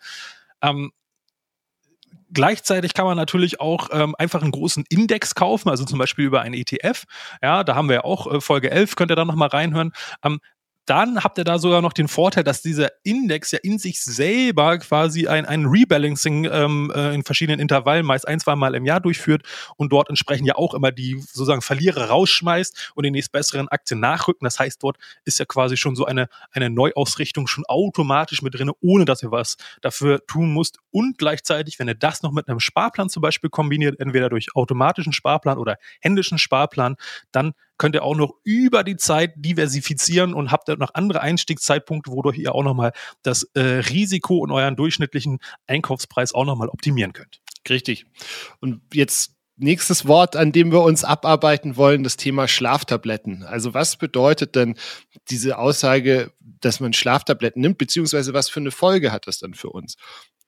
Ähm, 0.62 0.92
Gleichzeitig 2.32 2.94
kann 2.94 3.06
man 3.06 3.16
natürlich 3.16 3.60
auch 3.60 3.88
ähm, 3.92 4.14
einfach 4.16 4.42
einen 4.42 4.52
großen 4.52 4.84
Index 4.88 5.34
kaufen, 5.34 5.68
also 5.68 5.84
zum 5.84 5.98
Beispiel 5.98 6.24
über 6.24 6.42
einen 6.42 6.54
ETF. 6.54 7.04
Ja, 7.42 7.64
da 7.64 7.74
haben 7.74 7.88
wir 7.88 7.96
ja 7.96 8.04
auch 8.04 8.32
äh, 8.32 8.40
Folge 8.40 8.70
11, 8.70 8.94
könnt 8.94 9.10
ihr 9.10 9.16
da 9.16 9.24
nochmal 9.24 9.48
reinhören. 9.48 9.92
Ähm, 10.22 10.38
dann 10.90 11.22
habt 11.22 11.38
ihr 11.38 11.44
da 11.44 11.60
sogar 11.60 11.82
noch 11.82 11.92
den 11.92 12.08
Vorteil, 12.08 12.42
dass 12.42 12.62
dieser 12.62 12.90
Index 13.04 13.52
ja 13.52 13.60
in 13.62 13.78
sich 13.78 14.02
selber 14.02 14.76
quasi 14.78 15.28
ein, 15.28 15.46
ein 15.46 15.66
Rebalancing 15.66 16.48
ähm, 16.50 16.92
äh, 16.92 17.14
in 17.14 17.22
verschiedenen 17.22 17.60
Intervallen, 17.60 18.04
meist 18.04 18.26
ein, 18.26 18.40
zwei 18.40 18.56
Mal 18.56 18.74
im 18.74 18.84
Jahr 18.84 18.98
durchführt 18.98 19.42
und 19.76 19.92
dort 19.92 20.08
entsprechend 20.08 20.48
ja 20.48 20.56
auch 20.56 20.74
immer 20.74 20.90
die 20.90 21.20
sozusagen 21.20 21.62
Verlierer 21.62 22.06
rausschmeißt 22.06 22.92
und 22.96 23.04
die 23.04 23.12
nächstbesseren 23.12 23.68
Aktien 23.68 24.00
nachrücken. 24.00 24.44
Das 24.44 24.58
heißt, 24.58 24.82
dort 24.82 24.96
ist 25.24 25.38
ja 25.38 25.44
quasi 25.44 25.76
schon 25.76 25.94
so 25.94 26.06
eine, 26.06 26.26
eine 26.50 26.70
Neuausrichtung 26.70 27.46
schon 27.46 27.64
automatisch 27.66 28.42
mit 28.42 28.54
drin, 28.54 28.72
ohne 28.80 29.04
dass 29.04 29.22
ihr 29.22 29.30
was 29.30 29.58
dafür 29.82 30.26
tun 30.26 30.52
müsst. 30.52 30.78
Und 30.90 31.18
gleichzeitig, 31.18 31.78
wenn 31.78 31.86
ihr 31.86 31.94
das 31.94 32.24
noch 32.24 32.32
mit 32.32 32.48
einem 32.48 32.58
Sparplan 32.58 33.10
zum 33.10 33.20
Beispiel 33.20 33.48
kombiniert, 33.48 34.00
entweder 34.00 34.28
durch 34.28 34.56
automatischen 34.56 35.12
Sparplan 35.12 35.56
oder 35.56 35.76
händischen 36.00 36.38
Sparplan, 36.38 36.96
dann 37.30 37.52
könnt 37.80 37.94
ihr 37.94 38.04
auch 38.04 38.14
noch 38.14 38.34
über 38.44 38.84
die 38.84 38.98
Zeit 38.98 39.32
diversifizieren 39.36 40.34
und 40.34 40.52
habt 40.52 40.68
dann 40.68 40.78
noch 40.78 40.92
andere 40.92 41.22
Einstiegszeitpunkte, 41.22 42.12
wodurch 42.12 42.36
ihr 42.36 42.54
auch 42.54 42.62
nochmal 42.62 42.92
das 43.22 43.44
äh, 43.54 43.60
Risiko 43.60 44.36
und 44.36 44.52
euren 44.52 44.76
durchschnittlichen 44.76 45.38
Einkaufspreis 45.66 46.34
auch 46.34 46.44
nochmal 46.44 46.68
optimieren 46.68 47.14
könnt. 47.14 47.40
Richtig. 47.68 48.04
Und 48.60 48.82
jetzt 48.92 49.34
nächstes 49.56 50.06
Wort, 50.06 50.36
an 50.36 50.52
dem 50.52 50.72
wir 50.72 50.82
uns 50.82 51.04
abarbeiten 51.04 51.76
wollen, 51.76 52.04
das 52.04 52.18
Thema 52.18 52.48
Schlaftabletten. 52.48 53.44
Also 53.44 53.72
was 53.72 53.96
bedeutet 53.96 54.56
denn 54.56 54.74
diese 55.30 55.56
Aussage, 55.56 56.34
dass 56.40 56.80
man 56.80 56.92
Schlaftabletten 56.92 57.62
nimmt, 57.62 57.78
beziehungsweise 57.78 58.34
was 58.34 58.50
für 58.50 58.60
eine 58.60 58.72
Folge 58.72 59.10
hat 59.10 59.26
das 59.26 59.38
dann 59.38 59.54
für 59.54 59.70
uns? 59.70 59.96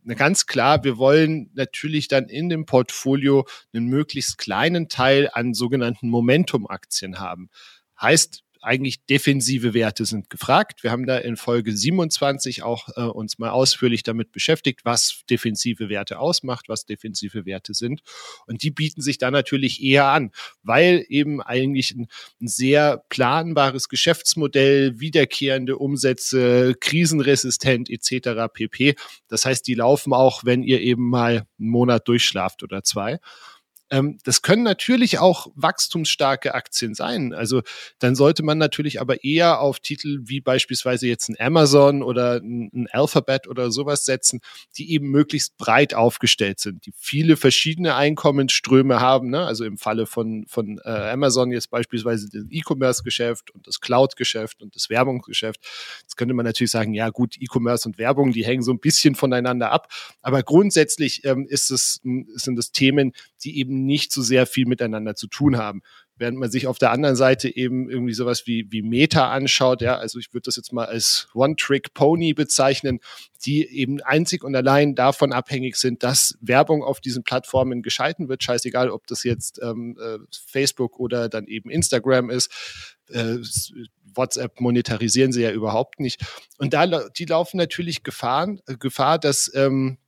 Ganz 0.04 0.46
klar, 0.46 0.84
wir 0.84 0.98
wollen 0.98 1.50
natürlich 1.54 2.08
dann 2.08 2.28
in 2.28 2.48
dem 2.48 2.66
Portfolio 2.66 3.46
einen 3.72 3.86
möglichst 3.86 4.38
kleinen 4.38 4.88
Teil 4.88 5.30
an 5.32 5.54
sogenannten 5.54 6.08
Momentum-Aktien 6.08 7.18
haben. 7.20 7.50
Heißt, 8.00 8.42
eigentlich 8.62 9.04
defensive 9.06 9.74
Werte 9.74 10.04
sind 10.04 10.30
gefragt. 10.30 10.82
Wir 10.84 10.92
haben 10.92 11.04
da 11.04 11.18
in 11.18 11.36
Folge 11.36 11.76
27 11.76 12.62
auch 12.62 12.88
äh, 12.96 13.02
uns 13.02 13.38
mal 13.38 13.50
ausführlich 13.50 14.04
damit 14.04 14.30
beschäftigt, 14.30 14.84
was 14.84 15.22
defensive 15.28 15.88
Werte 15.88 16.20
ausmacht, 16.20 16.68
was 16.68 16.86
defensive 16.86 17.44
Werte 17.44 17.74
sind. 17.74 18.02
Und 18.46 18.62
die 18.62 18.70
bieten 18.70 19.02
sich 19.02 19.18
da 19.18 19.30
natürlich 19.30 19.82
eher 19.82 20.06
an, 20.06 20.30
weil 20.62 21.04
eben 21.08 21.42
eigentlich 21.42 21.90
ein, 21.90 22.06
ein 22.40 22.48
sehr 22.48 23.04
planbares 23.08 23.88
Geschäftsmodell, 23.88 25.00
wiederkehrende 25.00 25.76
Umsätze, 25.76 26.74
krisenresistent 26.78 27.90
etc. 27.90 28.52
pp. 28.52 28.94
Das 29.26 29.44
heißt, 29.44 29.66
die 29.66 29.74
laufen 29.74 30.12
auch, 30.12 30.44
wenn 30.44 30.62
ihr 30.62 30.80
eben 30.80 31.08
mal 31.08 31.46
einen 31.58 31.68
Monat 31.68 32.06
durchschlaft 32.06 32.62
oder 32.62 32.84
zwei. 32.84 33.18
Ähm, 33.92 34.18
das 34.24 34.40
können 34.40 34.62
natürlich 34.62 35.18
auch 35.18 35.48
wachstumsstarke 35.54 36.54
Aktien 36.54 36.94
sein. 36.94 37.34
Also 37.34 37.60
dann 37.98 38.14
sollte 38.14 38.42
man 38.42 38.56
natürlich 38.56 39.02
aber 39.02 39.22
eher 39.22 39.60
auf 39.60 39.80
Titel 39.80 40.20
wie 40.22 40.40
beispielsweise 40.40 41.06
jetzt 41.06 41.28
ein 41.28 41.36
Amazon 41.38 42.02
oder 42.02 42.36
ein, 42.36 42.88
Alphabet 42.90 43.48
oder 43.48 43.70
sowas 43.70 44.06
setzen, 44.06 44.40
die 44.76 44.92
eben 44.92 45.10
möglichst 45.10 45.58
breit 45.58 45.92
aufgestellt 45.92 46.58
sind, 46.58 46.86
die 46.86 46.92
viele 46.96 47.36
verschiedene 47.36 47.94
Einkommensströme 47.94 48.98
haben. 48.98 49.28
Ne? 49.28 49.44
Also 49.44 49.64
im 49.64 49.76
Falle 49.76 50.06
von, 50.06 50.46
von 50.48 50.80
äh, 50.84 50.88
Amazon 50.88 51.52
jetzt 51.52 51.70
beispielsweise 51.70 52.28
das 52.32 52.44
E-Commerce-Geschäft 52.48 53.50
und 53.50 53.66
das 53.66 53.80
Cloud-Geschäft 53.80 54.62
und 54.62 54.74
das 54.74 54.88
Werbungsgeschäft. 54.88 55.60
Jetzt 56.00 56.16
könnte 56.16 56.32
man 56.32 56.46
natürlich 56.46 56.70
sagen, 56.70 56.94
ja 56.94 57.10
gut, 57.10 57.36
E-Commerce 57.38 57.86
und 57.86 57.98
Werbung, 57.98 58.32
die 58.32 58.46
hängen 58.46 58.62
so 58.62 58.72
ein 58.72 58.80
bisschen 58.80 59.14
voneinander 59.14 59.70
ab. 59.70 59.92
Aber 60.22 60.42
grundsätzlich 60.42 61.24
ähm, 61.24 61.46
ist 61.46 61.70
es, 61.70 62.00
sind 62.02 62.58
es 62.58 62.72
Themen, 62.72 63.12
die 63.44 63.58
eben 63.58 63.81
nicht 63.84 64.12
so 64.12 64.22
sehr 64.22 64.46
viel 64.46 64.66
miteinander 64.66 65.14
zu 65.14 65.26
tun 65.26 65.56
haben. 65.56 65.82
Während 66.16 66.38
man 66.38 66.50
sich 66.50 66.66
auf 66.66 66.78
der 66.78 66.92
anderen 66.92 67.16
Seite 67.16 67.54
eben 67.54 67.90
irgendwie 67.90 68.12
sowas 68.12 68.46
wie, 68.46 68.66
wie 68.70 68.82
Meta 68.82 69.32
anschaut, 69.32 69.80
ja, 69.80 69.96
also 69.96 70.18
ich 70.18 70.32
würde 70.32 70.44
das 70.44 70.56
jetzt 70.56 70.72
mal 70.72 70.84
als 70.84 71.28
One-Trick-Pony 71.34 72.34
bezeichnen, 72.34 73.00
die 73.44 73.66
eben 73.66 74.00
einzig 74.02 74.44
und 74.44 74.54
allein 74.54 74.94
davon 74.94 75.32
abhängig 75.32 75.76
sind, 75.76 76.02
dass 76.02 76.38
Werbung 76.40 76.84
auf 76.84 77.00
diesen 77.00 77.24
Plattformen 77.24 77.82
geschalten 77.82 78.28
wird, 78.28 78.42
scheißegal, 78.42 78.90
ob 78.90 79.06
das 79.06 79.24
jetzt 79.24 79.60
ähm, 79.62 79.98
äh, 80.00 80.18
Facebook 80.30 81.00
oder 81.00 81.28
dann 81.28 81.46
eben 81.46 81.70
Instagram 81.70 82.30
ist. 82.30 82.96
Äh, 83.08 83.38
WhatsApp 84.14 84.60
monetarisieren 84.60 85.32
sie 85.32 85.42
ja 85.42 85.50
überhaupt 85.50 86.00
nicht. 86.00 86.20
Und 86.58 86.74
da 86.74 86.86
die 87.08 87.24
laufen 87.24 87.56
natürlich 87.56 88.02
Gefahren, 88.02 88.60
Gefahr, 88.78 89.18
dass 89.18 89.50
ähm, 89.54 89.98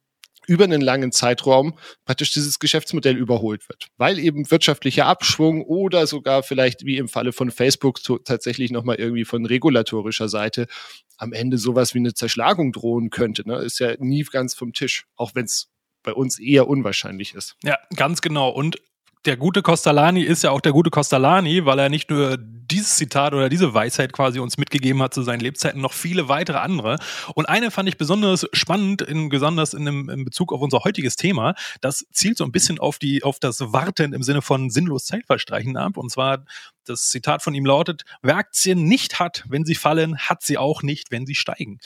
über 0.46 0.64
einen 0.64 0.80
langen 0.80 1.12
Zeitraum 1.12 1.78
praktisch 2.04 2.32
dieses 2.32 2.58
Geschäftsmodell 2.58 3.16
überholt 3.16 3.68
wird, 3.68 3.88
weil 3.96 4.18
eben 4.18 4.50
wirtschaftlicher 4.50 5.06
Abschwung 5.06 5.62
oder 5.62 6.06
sogar 6.06 6.42
vielleicht 6.42 6.84
wie 6.84 6.98
im 6.98 7.08
Falle 7.08 7.32
von 7.32 7.50
Facebook 7.50 8.00
tatsächlich 8.24 8.70
nochmal 8.70 8.96
irgendwie 8.96 9.24
von 9.24 9.46
regulatorischer 9.46 10.28
Seite 10.28 10.66
am 11.16 11.32
Ende 11.32 11.58
sowas 11.58 11.94
wie 11.94 11.98
eine 11.98 12.14
Zerschlagung 12.14 12.72
drohen 12.72 13.10
könnte. 13.10 13.46
Ne? 13.46 13.56
Ist 13.58 13.78
ja 13.80 13.94
nie 13.98 14.24
ganz 14.24 14.54
vom 14.54 14.72
Tisch, 14.72 15.06
auch 15.16 15.34
wenn 15.34 15.44
es 15.44 15.70
bei 16.02 16.12
uns 16.12 16.38
eher 16.38 16.68
unwahrscheinlich 16.68 17.34
ist. 17.34 17.56
Ja, 17.64 17.78
ganz 17.96 18.20
genau. 18.20 18.50
Und 18.50 18.76
der 19.25 19.37
gute 19.37 19.62
Costalani 19.62 20.23
ist 20.23 20.43
ja 20.45 20.50
auch 20.50 20.61
der 20.61 20.73
gute 20.73 20.90
Costalani, 20.90 21.64
weil 21.64 21.78
er 21.78 21.88
nicht 21.88 22.11
nur 22.11 22.37
dieses 22.38 22.97
Zitat 22.97 23.35
oder 23.35 23.49
diese 23.49 23.75
Weisheit 23.75 24.12
quasi 24.12 24.38
uns 24.38 24.59
mitgegeben 24.59 25.02
hat 25.02 25.14
zu 25.14 25.23
seinen 25.23 25.40
Lebzeiten, 25.40 25.81
noch 25.81 25.93
viele 25.93 26.28
weitere 26.28 26.59
andere. 26.59 26.99
Und 27.35 27.49
eine 27.49 27.71
fand 27.71 27.88
ich 27.88 27.97
besonders 27.97 28.47
spannend, 28.52 29.02
in, 29.02 29.28
besonders 29.28 29.75
in, 29.75 29.85
dem, 29.85 30.09
in 30.09 30.25
Bezug 30.25 30.52
auf 30.52 30.61
unser 30.61 30.85
heutiges 30.85 31.16
Thema. 31.16 31.54
Das 31.81 32.07
zielt 32.12 32.38
so 32.38 32.45
ein 32.45 32.52
bisschen 32.52 32.78
auf, 32.78 32.99
die, 32.99 33.23
auf 33.23 33.38
das 33.38 33.61
Warten 33.73 34.12
im 34.12 34.23
Sinne 34.23 34.43
von 34.43 34.71
sinnlos 34.71 35.07
Zeitverstreichen 35.07 35.76
ab. 35.76 35.97
Und 35.97 36.11
zwar 36.11 36.45
das 36.85 37.11
Zitat 37.11 37.43
von 37.43 37.54
ihm 37.54 37.66
lautet, 37.66 38.04
wer 38.23 38.37
Aktien 38.37 38.85
nicht 38.85 39.21
hat, 39.21 39.45
wenn 39.49 39.64
sie 39.64 39.75
fallen, 39.75 40.19
hat 40.19 40.43
sie 40.43 40.59
auch 40.59 40.83
nicht, 40.83 41.11
wenn 41.11 41.26
sie 41.26 41.35
steigen. 41.35 41.78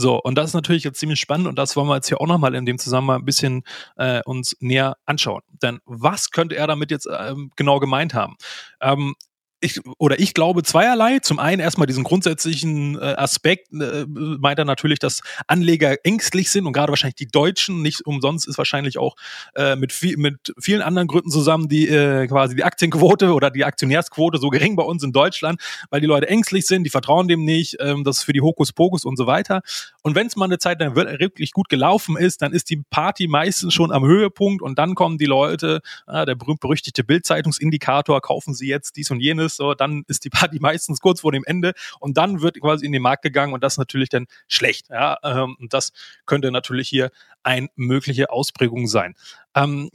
So, 0.00 0.22
und 0.22 0.36
das 0.36 0.50
ist 0.50 0.54
natürlich 0.54 0.84
jetzt 0.84 1.00
ziemlich 1.00 1.18
spannend 1.18 1.48
und 1.48 1.58
das 1.58 1.74
wollen 1.74 1.88
wir 1.88 1.96
jetzt 1.96 2.06
hier 2.06 2.20
auch 2.20 2.28
nochmal 2.28 2.54
in 2.54 2.64
dem 2.64 2.78
Zusammenhang 2.78 3.22
ein 3.22 3.24
bisschen 3.24 3.64
äh, 3.96 4.22
uns 4.24 4.56
näher 4.60 4.96
anschauen. 5.06 5.42
Denn 5.60 5.80
was 5.86 6.30
könnte 6.30 6.54
er 6.54 6.68
damit 6.68 6.92
jetzt 6.92 7.08
ähm, 7.12 7.50
genau 7.56 7.80
gemeint 7.80 8.14
haben? 8.14 8.36
Ähm, 8.80 9.16
ich, 9.60 9.80
oder 9.98 10.18
ich 10.20 10.34
glaube 10.34 10.62
zweierlei. 10.62 11.18
Zum 11.18 11.38
einen 11.38 11.60
erstmal 11.60 11.86
diesen 11.86 12.04
grundsätzlichen 12.04 12.96
äh, 12.96 13.14
Aspekt, 13.16 13.72
äh, 13.72 14.04
meint 14.06 14.58
er 14.58 14.64
natürlich, 14.64 14.98
dass 14.98 15.20
Anleger 15.46 15.96
ängstlich 16.04 16.50
sind 16.50 16.66
und 16.66 16.72
gerade 16.72 16.90
wahrscheinlich 16.90 17.16
die 17.16 17.26
Deutschen, 17.26 17.82
nicht 17.82 18.06
umsonst 18.06 18.46
ist 18.46 18.58
wahrscheinlich 18.58 18.98
auch 18.98 19.16
äh, 19.54 19.74
mit, 19.76 19.92
viel, 19.92 20.16
mit 20.16 20.54
vielen 20.60 20.82
anderen 20.82 21.08
Gründen 21.08 21.30
zusammen 21.30 21.68
die 21.68 21.88
äh, 21.88 22.26
quasi 22.28 22.54
die 22.54 22.64
Aktienquote 22.64 23.32
oder 23.32 23.50
die 23.50 23.64
Aktionärsquote 23.64 24.38
so 24.38 24.48
gering 24.50 24.76
bei 24.76 24.84
uns 24.84 25.02
in 25.02 25.12
Deutschland, 25.12 25.60
weil 25.90 26.00
die 26.00 26.06
Leute 26.06 26.28
ängstlich 26.28 26.66
sind, 26.66 26.84
die 26.84 26.90
vertrauen 26.90 27.26
dem 27.26 27.44
nicht, 27.44 27.76
ähm, 27.80 28.04
das 28.04 28.18
ist 28.18 28.24
für 28.24 28.32
die 28.32 28.40
Hokuspokus 28.40 29.04
und 29.04 29.16
so 29.16 29.26
weiter. 29.26 29.62
Und 30.02 30.14
wenn 30.14 30.28
es 30.28 30.36
mal 30.36 30.44
eine 30.44 30.58
Zeit 30.58 30.80
lang 30.80 30.94
wirklich 30.94 31.52
gut 31.52 31.68
gelaufen 31.68 32.16
ist, 32.16 32.42
dann 32.42 32.52
ist 32.52 32.70
die 32.70 32.82
Party 32.90 33.26
meistens 33.26 33.74
schon 33.74 33.90
am 33.90 34.04
Höhepunkt 34.04 34.62
und 34.62 34.78
dann 34.78 34.94
kommen 34.94 35.18
die 35.18 35.26
Leute, 35.26 35.80
äh, 36.06 36.24
der 36.24 36.36
berühmt-berüchtigte 36.36 37.02
Bildzeitungsindikator, 37.02 38.20
kaufen 38.20 38.54
sie 38.54 38.68
jetzt 38.68 38.96
dies 38.96 39.10
und 39.10 39.20
jenes 39.20 39.47
ist, 39.48 39.56
so, 39.56 39.74
dann 39.74 40.04
ist 40.06 40.24
die 40.24 40.30
Party 40.30 40.58
meistens 40.60 41.00
kurz 41.00 41.20
vor 41.20 41.32
dem 41.32 41.44
Ende 41.44 41.72
und 42.00 42.16
dann 42.16 42.40
wird 42.40 42.60
quasi 42.60 42.86
in 42.86 42.92
den 42.92 43.02
Markt 43.02 43.22
gegangen 43.22 43.52
und 43.52 43.64
das 43.64 43.74
ist 43.74 43.78
natürlich 43.78 44.08
dann 44.08 44.26
schlecht. 44.46 44.88
Ja? 44.90 45.18
Ähm, 45.22 45.56
und 45.58 45.74
das 45.74 45.92
könnte 46.26 46.50
natürlich 46.52 46.88
hier 46.88 47.10
eine 47.42 47.68
mögliche 47.76 48.30
Ausprägung 48.30 48.86
sein. 48.86 49.14
Ähm, 49.54 49.90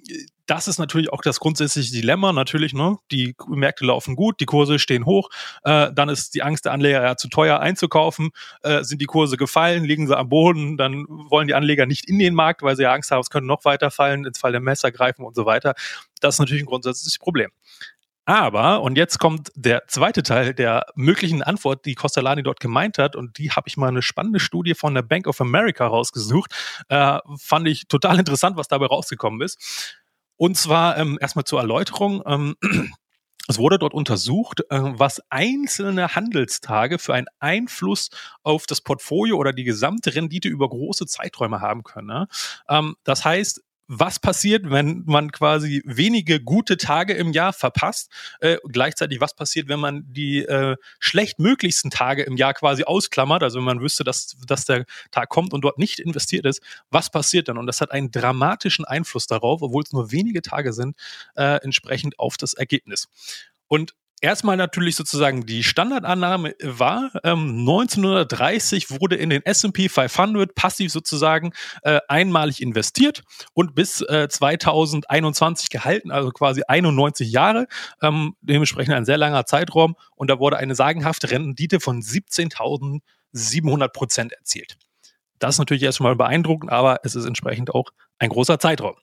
das 0.45 0.67
ist 0.67 0.77
natürlich 0.77 1.11
auch 1.11 1.21
das 1.21 1.39
grundsätzliche 1.39 1.93
Dilemma. 1.93 2.33
Natürlich, 2.33 2.73
ne, 2.73 2.97
die 3.11 3.35
Märkte 3.47 3.85
laufen 3.85 4.15
gut, 4.15 4.39
die 4.39 4.45
Kurse 4.45 4.77
stehen 4.79 5.05
hoch, 5.05 5.29
äh, 5.63 5.91
dann 5.93 6.09
ist 6.09 6.35
die 6.35 6.43
Angst 6.43 6.65
der 6.65 6.73
Anleger 6.73 7.01
ja 7.01 7.15
zu 7.15 7.29
teuer 7.29 7.59
einzukaufen, 7.59 8.31
äh, 8.61 8.83
sind 8.83 9.01
die 9.01 9.05
Kurse 9.05 9.37
gefallen, 9.37 9.85
liegen 9.85 10.07
sie 10.07 10.17
am 10.17 10.29
Boden, 10.29 10.77
dann 10.77 11.05
wollen 11.07 11.47
die 11.47 11.53
Anleger 11.53 11.85
nicht 11.85 12.09
in 12.09 12.19
den 12.19 12.33
Markt, 12.33 12.61
weil 12.61 12.75
sie 12.75 12.83
ja 12.83 12.93
Angst 12.93 13.11
haben, 13.11 13.21
es 13.21 13.29
könnte 13.29 13.47
noch 13.47 13.63
weiter 13.65 13.91
fallen, 13.91 14.25
ins 14.25 14.39
Fall 14.39 14.51
der 14.51 14.61
Messer 14.61 14.91
greifen 14.91 15.23
und 15.23 15.35
so 15.35 15.45
weiter. 15.45 15.75
Das 16.19 16.35
ist 16.35 16.39
natürlich 16.39 16.63
ein 16.63 16.67
grundsätzliches 16.67 17.19
Problem. 17.19 17.51
Aber, 18.25 18.81
und 18.81 18.97
jetzt 18.97 19.19
kommt 19.19 19.51
der 19.55 19.87
zweite 19.87 20.23
Teil 20.23 20.53
der 20.53 20.85
möglichen 20.95 21.43
Antwort, 21.43 21.85
die 21.85 21.95
Costalani 21.95 22.41
dort 22.41 22.61
gemeint 22.61 22.97
hat, 22.97 23.15
und 23.17 23.37
die 23.37 23.51
habe 23.51 23.67
ich 23.67 23.75
mal 23.75 23.89
eine 23.89 24.01
spannende 24.01 24.39
Studie 24.39 24.75
von 24.75 24.93
der 24.93 25.01
Bank 25.01 25.27
of 25.27 25.41
America 25.41 25.85
rausgesucht. 25.85 26.53
Äh, 26.87 27.19
fand 27.37 27.67
ich 27.67 27.87
total 27.87 28.19
interessant, 28.19 28.55
was 28.55 28.69
dabei 28.69 28.85
rausgekommen 28.85 29.41
ist. 29.41 29.99
Und 30.37 30.57
zwar 30.57 30.97
ähm, 30.97 31.17
erstmal 31.19 31.43
zur 31.45 31.59
Erläuterung. 31.59 32.23
Ähm, 32.25 32.55
es 33.49 33.57
wurde 33.57 33.77
dort 33.77 33.93
untersucht, 33.93 34.61
äh, 34.69 34.79
was 34.79 35.21
einzelne 35.29 36.15
Handelstage 36.15 36.99
für 36.99 37.13
einen 37.13 37.27
Einfluss 37.39 38.09
auf 38.41 38.65
das 38.65 38.79
Portfolio 38.79 39.35
oder 39.35 39.51
die 39.51 39.65
gesamte 39.65 40.15
Rendite 40.15 40.47
über 40.47 40.69
große 40.69 41.07
Zeiträume 41.07 41.59
haben 41.59 41.83
können. 41.83 42.07
Ne? 42.07 42.27
Ähm, 42.69 42.95
das 43.03 43.25
heißt, 43.25 43.61
was 43.87 44.19
passiert, 44.19 44.69
wenn 44.69 45.03
man 45.05 45.31
quasi 45.31 45.81
wenige 45.85 46.41
gute 46.41 46.77
Tage 46.77 47.13
im 47.13 47.33
Jahr 47.33 47.53
verpasst? 47.53 48.09
Äh, 48.39 48.57
gleichzeitig, 48.69 49.19
was 49.19 49.35
passiert, 49.35 49.67
wenn 49.67 49.79
man 49.79 50.03
die 50.07 50.39
äh, 50.39 50.75
schlechtmöglichsten 50.99 51.91
Tage 51.91 52.23
im 52.23 52.37
Jahr 52.37 52.53
quasi 52.53 52.83
ausklammert? 52.83 53.43
Also 53.43 53.59
wenn 53.59 53.65
man 53.65 53.81
wüsste, 53.81 54.03
dass, 54.03 54.35
dass 54.47 54.65
der 54.65 54.85
Tag 55.11 55.29
kommt 55.29 55.53
und 55.53 55.61
dort 55.61 55.77
nicht 55.77 55.99
investiert 55.99 56.45
ist, 56.45 56.61
was 56.89 57.11
passiert 57.11 57.49
dann? 57.49 57.57
Und 57.57 57.67
das 57.67 57.81
hat 57.81 57.91
einen 57.91 58.11
dramatischen 58.11 58.85
Einfluss 58.85 59.27
darauf, 59.27 59.61
obwohl 59.61 59.83
es 59.83 59.91
nur 59.91 60.11
wenige 60.11 60.41
Tage 60.41 60.73
sind, 60.73 60.97
äh, 61.35 61.57
entsprechend 61.63 62.19
auf 62.19 62.37
das 62.37 62.53
Ergebnis. 62.53 63.09
Und 63.67 63.95
erstmal 64.23 64.55
natürlich 64.57 64.95
sozusagen 64.95 65.45
die 65.45 65.63
Standardannahme 65.63 66.55
war, 66.63 67.11
ähm, 67.23 67.59
1930 67.59 68.89
wurde 68.89 69.17
in 69.17 69.29
den 69.29 69.45
S&P 69.45 69.89
500 69.89 70.55
passiv 70.55 70.91
sozusagen 70.91 71.51
äh, 71.83 71.99
einmalig 72.07 72.61
investiert 72.61 73.23
und 73.53 73.75
bis 73.75 74.01
äh, 74.01 74.29
2021 74.29 75.69
gehalten, 75.69 76.09
also 76.09 76.31
quasi 76.31 76.63
91 76.65 77.31
Jahre, 77.31 77.67
ähm, 78.01 78.35
dementsprechend 78.41 78.95
ein 78.95 79.05
sehr 79.05 79.17
langer 79.17 79.45
Zeitraum 79.45 79.95
und 80.15 80.29
da 80.29 80.39
wurde 80.39 80.57
eine 80.57 80.73
sagenhafte 80.73 81.29
Rendite 81.29 81.81
von 81.81 82.01
17.700 82.01 83.87
Prozent 83.89 84.31
erzielt. 84.31 84.77
Das 85.39 85.55
ist 85.55 85.59
natürlich 85.59 85.83
erstmal 85.83 86.15
beeindruckend, 86.15 86.71
aber 86.71 87.01
es 87.03 87.15
ist 87.15 87.25
entsprechend 87.25 87.75
auch 87.75 87.89
ein 88.19 88.29
großer 88.29 88.57
Zeitraum 88.57 88.95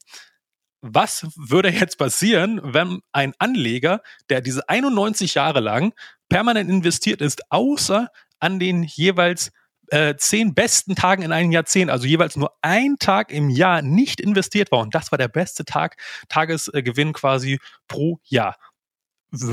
was 0.82 1.26
würde 1.36 1.70
jetzt 1.70 1.98
passieren, 1.98 2.60
wenn 2.62 3.00
ein 3.12 3.34
Anleger, 3.38 4.02
der 4.28 4.40
diese 4.40 4.68
91 4.68 5.34
Jahre 5.34 5.60
lang 5.60 5.92
permanent 6.28 6.70
investiert 6.70 7.20
ist, 7.20 7.42
außer 7.50 8.08
an 8.38 8.58
den 8.58 8.82
jeweils 8.82 9.52
äh, 9.88 10.14
zehn 10.16 10.54
besten 10.54 10.94
Tagen 10.94 11.22
in 11.22 11.32
einem 11.32 11.50
Jahrzehnt, 11.50 11.90
also 11.90 12.06
jeweils 12.06 12.36
nur 12.36 12.52
ein 12.62 12.96
Tag 12.98 13.32
im 13.32 13.50
Jahr 13.50 13.82
nicht 13.82 14.20
investiert 14.20 14.72
war. 14.72 14.80
Und 14.80 14.94
das 14.94 15.10
war 15.10 15.18
der 15.18 15.28
beste 15.28 15.64
Tag, 15.64 15.96
Tagesgewinn 16.28 17.12
quasi 17.12 17.58
pro 17.88 18.18
Jahr. 18.24 18.56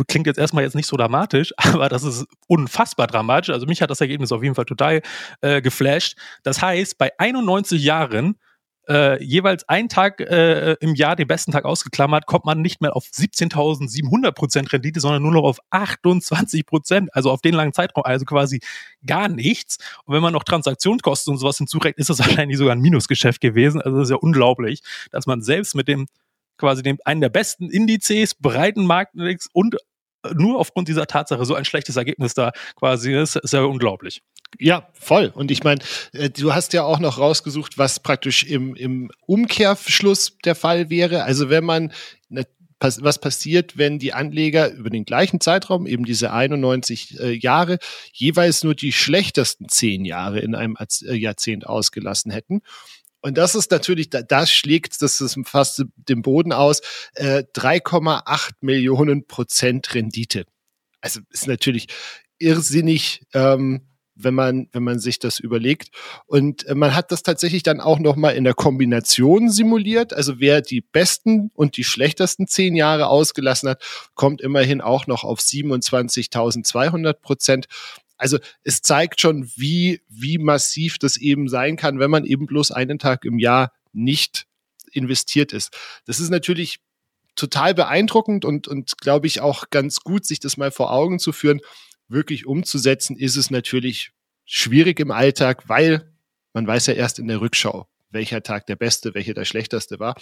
Klingt 0.07 0.25
jetzt 0.25 0.39
erstmal 0.39 0.63
jetzt 0.63 0.75
nicht 0.75 0.87
so 0.87 0.97
dramatisch, 0.97 1.53
aber 1.57 1.89
das 1.89 2.03
ist 2.03 2.25
unfassbar 2.47 3.07
dramatisch. 3.07 3.49
Also 3.49 3.65
mich 3.65 3.81
hat 3.81 3.89
das 3.89 4.01
Ergebnis 4.01 4.31
auf 4.31 4.43
jeden 4.43 4.55
Fall 4.55 4.65
total 4.65 5.01
äh, 5.41 5.61
geflasht. 5.61 6.17
Das 6.43 6.61
heißt, 6.61 6.97
bei 6.97 7.11
91 7.17 7.83
Jahren 7.83 8.37
äh, 8.87 9.21
jeweils 9.23 9.67
einen 9.67 9.89
Tag 9.89 10.21
äh, 10.21 10.73
im 10.79 10.95
Jahr 10.95 11.15
den 11.15 11.27
besten 11.27 11.51
Tag 11.51 11.65
ausgeklammert, 11.65 12.25
kommt 12.25 12.45
man 12.45 12.61
nicht 12.61 12.81
mehr 12.81 12.95
auf 12.95 13.05
17.700 13.05 14.31
Prozent 14.31 14.71
Rendite, 14.71 14.99
sondern 14.99 15.23
nur 15.23 15.31
noch 15.31 15.43
auf 15.43 15.59
28 15.71 16.65
Prozent, 16.65 17.09
also 17.13 17.31
auf 17.31 17.41
den 17.41 17.53
langen 17.53 17.73
Zeitraum, 17.73 18.03
also 18.05 18.25
quasi 18.25 18.61
gar 19.05 19.27
nichts. 19.27 19.77
Und 20.05 20.15
wenn 20.15 20.21
man 20.21 20.33
noch 20.33 20.43
Transaktionskosten 20.43 21.33
und 21.33 21.39
sowas 21.39 21.57
hinzurechnet, 21.57 21.99
ist 21.99 22.09
das 22.09 22.19
wahrscheinlich 22.25 22.57
sogar 22.57 22.75
ein 22.75 22.81
Minusgeschäft 22.81 23.41
gewesen. 23.41 23.81
Also 23.81 23.97
das 23.97 24.07
ist 24.07 24.11
ja 24.11 24.17
unglaublich, 24.17 24.81
dass 25.11 25.25
man 25.25 25.41
selbst 25.41 25.75
mit 25.75 25.87
dem 25.87 26.07
quasi 26.57 26.81
dem 26.81 26.97
einen 27.05 27.21
der 27.21 27.29
besten 27.29 27.69
Indizes, 27.69 28.33
breiten 28.33 28.85
Marktindex 28.85 29.47
und 29.53 29.77
nur 30.33 30.59
aufgrund 30.59 30.87
dieser 30.87 31.07
Tatsache 31.07 31.45
so 31.45 31.55
ein 31.55 31.65
schlechtes 31.65 31.95
Ergebnis 31.95 32.33
da 32.33 32.51
quasi 32.75 33.13
ist, 33.13 33.35
ist 33.35 33.53
ja 33.53 33.61
unglaublich. 33.61 34.21
Ja, 34.59 34.89
voll. 34.93 35.31
Und 35.33 35.51
ich 35.51 35.63
meine, 35.63 35.81
äh, 36.13 36.29
du 36.29 36.53
hast 36.53 36.73
ja 36.73 36.83
auch 36.83 36.99
noch 36.99 37.17
rausgesucht, 37.19 37.77
was 37.77 37.99
praktisch 37.99 38.43
im, 38.43 38.75
im 38.75 39.11
Umkehrschluss 39.25 40.37
der 40.45 40.55
Fall 40.55 40.89
wäre. 40.89 41.23
Also 41.23 41.49
wenn 41.49 41.65
man 41.65 41.91
was 42.79 43.19
passiert, 43.19 43.77
wenn 43.77 43.99
die 43.99 44.13
Anleger 44.13 44.71
über 44.71 44.89
den 44.89 45.05
gleichen 45.05 45.41
Zeitraum, 45.41 45.87
eben 45.87 46.05
diese 46.05 46.31
91 46.31 47.19
äh, 47.19 47.31
Jahre, 47.31 47.79
jeweils 48.13 48.63
nur 48.63 48.75
die 48.75 48.91
schlechtesten 48.91 49.67
zehn 49.67 50.05
Jahre 50.05 50.39
in 50.39 50.53
einem 50.55 50.77
äh, 50.79 51.15
Jahrzehnt 51.15 51.65
ausgelassen 51.65 52.31
hätten. 52.31 52.61
Und 53.21 53.37
das 53.37 53.55
ist 53.55 53.71
natürlich, 53.71 54.09
das 54.11 54.51
schlägt, 54.51 55.01
das 55.01 55.21
ist 55.21 55.37
fast 55.45 55.85
den 55.95 56.21
Boden 56.21 56.53
aus, 56.53 56.81
äh, 57.15 57.43
3,8 57.55 58.51
Millionen 58.61 59.25
Prozent 59.25 59.93
Rendite. 59.95 60.45
Also 61.01 61.21
ist 61.31 61.47
natürlich 61.47 61.87
irrsinnig, 62.37 63.21
ähm, 63.33 63.87
wenn 64.17 64.33
man, 64.33 64.67
wenn 64.71 64.83
man 64.83 64.99
sich 64.99 65.19
das 65.19 65.39
überlegt. 65.39 65.89
Und 66.25 66.65
äh, 66.65 66.75
man 66.75 66.95
hat 66.95 67.11
das 67.11 67.23
tatsächlich 67.23 67.63
dann 67.63 67.79
auch 67.79 67.99
nochmal 67.99 68.35
in 68.35 68.43
der 68.43 68.53
Kombination 68.53 69.49
simuliert. 69.49 70.13
Also 70.13 70.39
wer 70.39 70.61
die 70.61 70.81
besten 70.81 71.51
und 71.53 71.77
die 71.77 71.83
schlechtesten 71.83 72.47
zehn 72.47 72.75
Jahre 72.75 73.07
ausgelassen 73.07 73.69
hat, 73.69 73.83
kommt 74.15 74.41
immerhin 74.41 74.81
auch 74.81 75.07
noch 75.07 75.23
auf 75.23 75.39
27.200 75.39 77.13
Prozent. 77.13 77.67
Also 78.17 78.39
es 78.63 78.81
zeigt 78.81 79.21
schon, 79.21 79.49
wie, 79.55 80.01
wie 80.09 80.39
massiv 80.39 80.97
das 80.97 81.17
eben 81.17 81.47
sein 81.47 81.75
kann, 81.75 81.99
wenn 81.99 82.11
man 82.11 82.25
eben 82.25 82.47
bloß 82.47 82.71
einen 82.71 82.99
Tag 82.99 83.25
im 83.25 83.37
Jahr 83.37 83.71
nicht 83.93 84.47
investiert 84.91 85.53
ist. 85.53 85.75
Das 86.05 86.19
ist 86.19 86.29
natürlich 86.29 86.79
total 87.35 87.75
beeindruckend 87.75 88.45
und, 88.45 88.67
und 88.67 88.97
glaube 88.97 89.27
ich 89.27 89.41
auch 89.41 89.69
ganz 89.69 89.99
gut, 89.99 90.25
sich 90.25 90.39
das 90.39 90.57
mal 90.57 90.71
vor 90.71 90.91
Augen 90.91 91.19
zu 91.19 91.31
führen 91.31 91.61
wirklich 92.07 92.45
umzusetzen, 92.45 93.15
ist 93.17 93.35
es 93.35 93.51
natürlich 93.51 94.11
schwierig 94.45 94.99
im 94.99 95.11
Alltag, 95.11 95.67
weil 95.67 96.11
man 96.53 96.65
weiß 96.65 96.87
ja 96.87 96.93
erst 96.93 97.19
in 97.19 97.27
der 97.27 97.41
Rückschau, 97.41 97.87
welcher 98.09 98.41
Tag 98.41 98.65
der 98.67 98.75
beste, 98.75 99.13
welcher 99.13 99.33
der 99.33 99.45
schlechteste 99.45 99.99
war. 99.99 100.15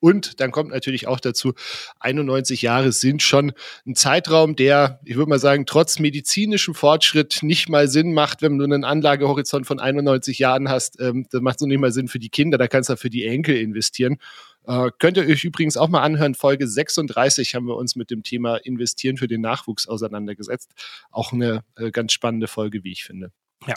Und 0.00 0.40
dann 0.40 0.50
kommt 0.50 0.70
natürlich 0.70 1.06
auch 1.06 1.20
dazu, 1.20 1.52
91 2.00 2.62
Jahre 2.62 2.90
sind 2.90 3.22
schon 3.22 3.52
ein 3.86 3.94
Zeitraum, 3.94 4.56
der, 4.56 4.98
ich 5.04 5.16
würde 5.16 5.28
mal 5.28 5.38
sagen, 5.38 5.66
trotz 5.66 5.98
medizinischem 5.98 6.74
Fortschritt 6.74 7.42
nicht 7.42 7.68
mal 7.68 7.86
Sinn 7.86 8.14
macht, 8.14 8.40
wenn 8.40 8.58
du 8.58 8.64
einen 8.64 8.84
Anlagehorizont 8.84 9.66
von 9.66 9.78
91 9.78 10.38
Jahren 10.38 10.70
hast. 10.70 10.98
Ähm, 11.00 11.26
das 11.30 11.42
macht 11.42 11.58
so 11.58 11.66
nicht 11.66 11.80
mal 11.80 11.92
Sinn 11.92 12.08
für 12.08 12.18
die 12.18 12.30
Kinder, 12.30 12.56
da 12.56 12.66
kannst 12.66 12.88
du 12.88 12.96
für 12.96 13.10
die 13.10 13.26
Enkel 13.26 13.56
investieren. 13.56 14.16
Äh, 14.66 14.90
könnt 14.98 15.16
ihr 15.16 15.24
euch 15.24 15.44
übrigens 15.44 15.76
auch 15.76 15.88
mal 15.88 16.02
anhören. 16.02 16.34
Folge 16.34 16.66
36 16.66 17.54
haben 17.54 17.66
wir 17.66 17.76
uns 17.76 17.96
mit 17.96 18.10
dem 18.10 18.22
Thema 18.22 18.56
Investieren 18.56 19.16
für 19.16 19.28
den 19.28 19.40
Nachwuchs 19.40 19.86
auseinandergesetzt. 19.86 20.72
Auch 21.10 21.32
eine 21.32 21.64
äh, 21.76 21.90
ganz 21.90 22.12
spannende 22.12 22.48
Folge, 22.48 22.84
wie 22.84 22.92
ich 22.92 23.04
finde. 23.04 23.32
Ja, 23.66 23.74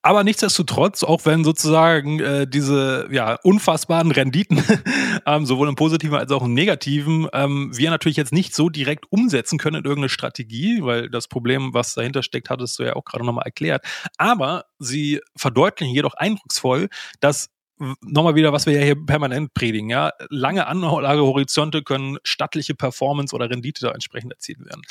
aber 0.00 0.22
nichtsdestotrotz, 0.22 1.02
auch 1.02 1.24
wenn 1.24 1.42
sozusagen 1.42 2.20
äh, 2.20 2.46
diese 2.46 3.08
ja, 3.10 3.36
unfassbaren 3.42 4.12
Renditen, 4.12 4.62
ähm, 5.26 5.44
sowohl 5.44 5.68
im 5.68 5.74
positiven 5.74 6.16
als 6.16 6.30
auch 6.30 6.44
im 6.44 6.54
negativen, 6.54 7.26
ähm, 7.32 7.76
wir 7.76 7.90
natürlich 7.90 8.16
jetzt 8.16 8.32
nicht 8.32 8.54
so 8.54 8.68
direkt 8.70 9.10
umsetzen 9.10 9.58
können 9.58 9.78
in 9.78 9.84
irgendeine 9.84 10.08
Strategie, 10.08 10.84
weil 10.84 11.10
das 11.10 11.26
Problem, 11.26 11.74
was 11.74 11.94
dahinter 11.94 12.22
steckt, 12.22 12.48
hattest 12.48 12.78
du 12.78 12.84
ja 12.84 12.94
auch 12.94 13.04
gerade 13.04 13.24
nochmal 13.24 13.44
erklärt. 13.44 13.84
Aber 14.18 14.66
sie 14.78 15.20
verdeutlichen 15.36 15.92
jedoch 15.92 16.14
eindrucksvoll, 16.14 16.88
dass 17.18 17.50
nochmal 18.00 18.34
wieder, 18.34 18.52
was 18.52 18.66
wir 18.66 18.74
ja 18.74 18.84
hier 18.84 19.06
permanent 19.06 19.54
predigen, 19.54 19.90
ja, 19.90 20.12
lange 20.28 20.66
Anlagehorizonte 20.66 21.82
können 21.82 22.18
stattliche 22.22 22.74
Performance 22.74 23.34
oder 23.34 23.50
Rendite 23.50 23.86
da 23.86 23.92
entsprechend 23.92 24.32
erzielt 24.32 24.64
werden. 24.64 24.82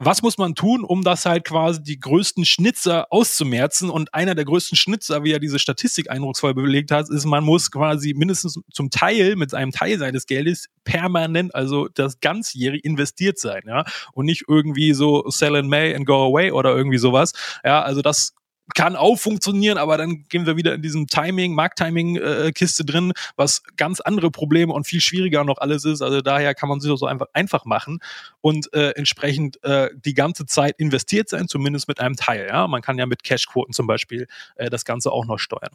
Was 0.00 0.22
muss 0.22 0.38
man 0.38 0.56
tun, 0.56 0.82
um 0.82 1.04
das 1.04 1.24
halt 1.24 1.44
quasi 1.44 1.80
die 1.80 2.00
größten 2.00 2.44
Schnitzer 2.44 3.06
auszumerzen? 3.10 3.90
Und 3.90 4.12
einer 4.12 4.34
der 4.34 4.44
größten 4.44 4.76
Schnitzer, 4.76 5.22
wie 5.22 5.30
er 5.30 5.38
diese 5.38 5.60
Statistik 5.60 6.10
eindrucksvoll 6.10 6.52
belegt 6.52 6.90
hat, 6.90 7.08
ist, 7.08 7.24
man 7.24 7.44
muss 7.44 7.70
quasi 7.70 8.12
mindestens 8.12 8.58
zum 8.72 8.90
Teil 8.90 9.36
mit 9.36 9.54
einem 9.54 9.70
Teil 9.70 9.96
seines 9.98 10.26
Geldes 10.26 10.66
permanent, 10.82 11.54
also 11.54 11.88
das 11.94 12.18
ganzjährig 12.18 12.84
investiert 12.84 13.38
sein, 13.38 13.62
ja, 13.66 13.84
und 14.12 14.26
nicht 14.26 14.44
irgendwie 14.48 14.94
so 14.94 15.24
sell 15.28 15.54
in 15.54 15.68
May 15.68 15.94
and 15.94 16.06
go 16.06 16.24
away 16.24 16.50
oder 16.50 16.76
irgendwie 16.76 16.98
sowas. 16.98 17.32
Ja, 17.64 17.80
also 17.82 18.02
das 18.02 18.34
kann 18.74 18.96
auch 18.96 19.16
funktionieren, 19.16 19.76
aber 19.76 19.98
dann 19.98 20.24
gehen 20.28 20.46
wir 20.46 20.56
wieder 20.56 20.74
in 20.74 20.82
diesem 20.82 21.06
Timing, 21.06 21.54
Markttiming-Kiste 21.54 22.82
äh, 22.82 22.86
drin, 22.86 23.12
was 23.36 23.62
ganz 23.76 24.00
andere 24.00 24.30
Probleme 24.30 24.72
und 24.72 24.86
viel 24.86 25.00
schwieriger 25.00 25.44
noch 25.44 25.58
alles 25.58 25.84
ist. 25.84 26.00
Also 26.00 26.22
daher 26.22 26.54
kann 26.54 26.68
man 26.68 26.80
sich 26.80 26.90
das 26.90 27.00
so 27.00 27.06
einfach, 27.06 27.26
einfach 27.34 27.66
machen 27.66 27.98
und 28.40 28.72
äh, 28.72 28.90
entsprechend 28.90 29.62
äh, 29.64 29.90
die 29.94 30.14
ganze 30.14 30.46
Zeit 30.46 30.76
investiert 30.78 31.28
sein, 31.28 31.46
zumindest 31.48 31.88
mit 31.88 32.00
einem 32.00 32.16
Teil. 32.16 32.46
Ja? 32.48 32.66
Man 32.66 32.80
kann 32.80 32.98
ja 32.98 33.06
mit 33.06 33.22
Cashquoten 33.22 33.74
zum 33.74 33.86
Beispiel 33.86 34.26
äh, 34.56 34.70
das 34.70 34.84
Ganze 34.84 35.12
auch 35.12 35.26
noch 35.26 35.38
steuern. 35.38 35.72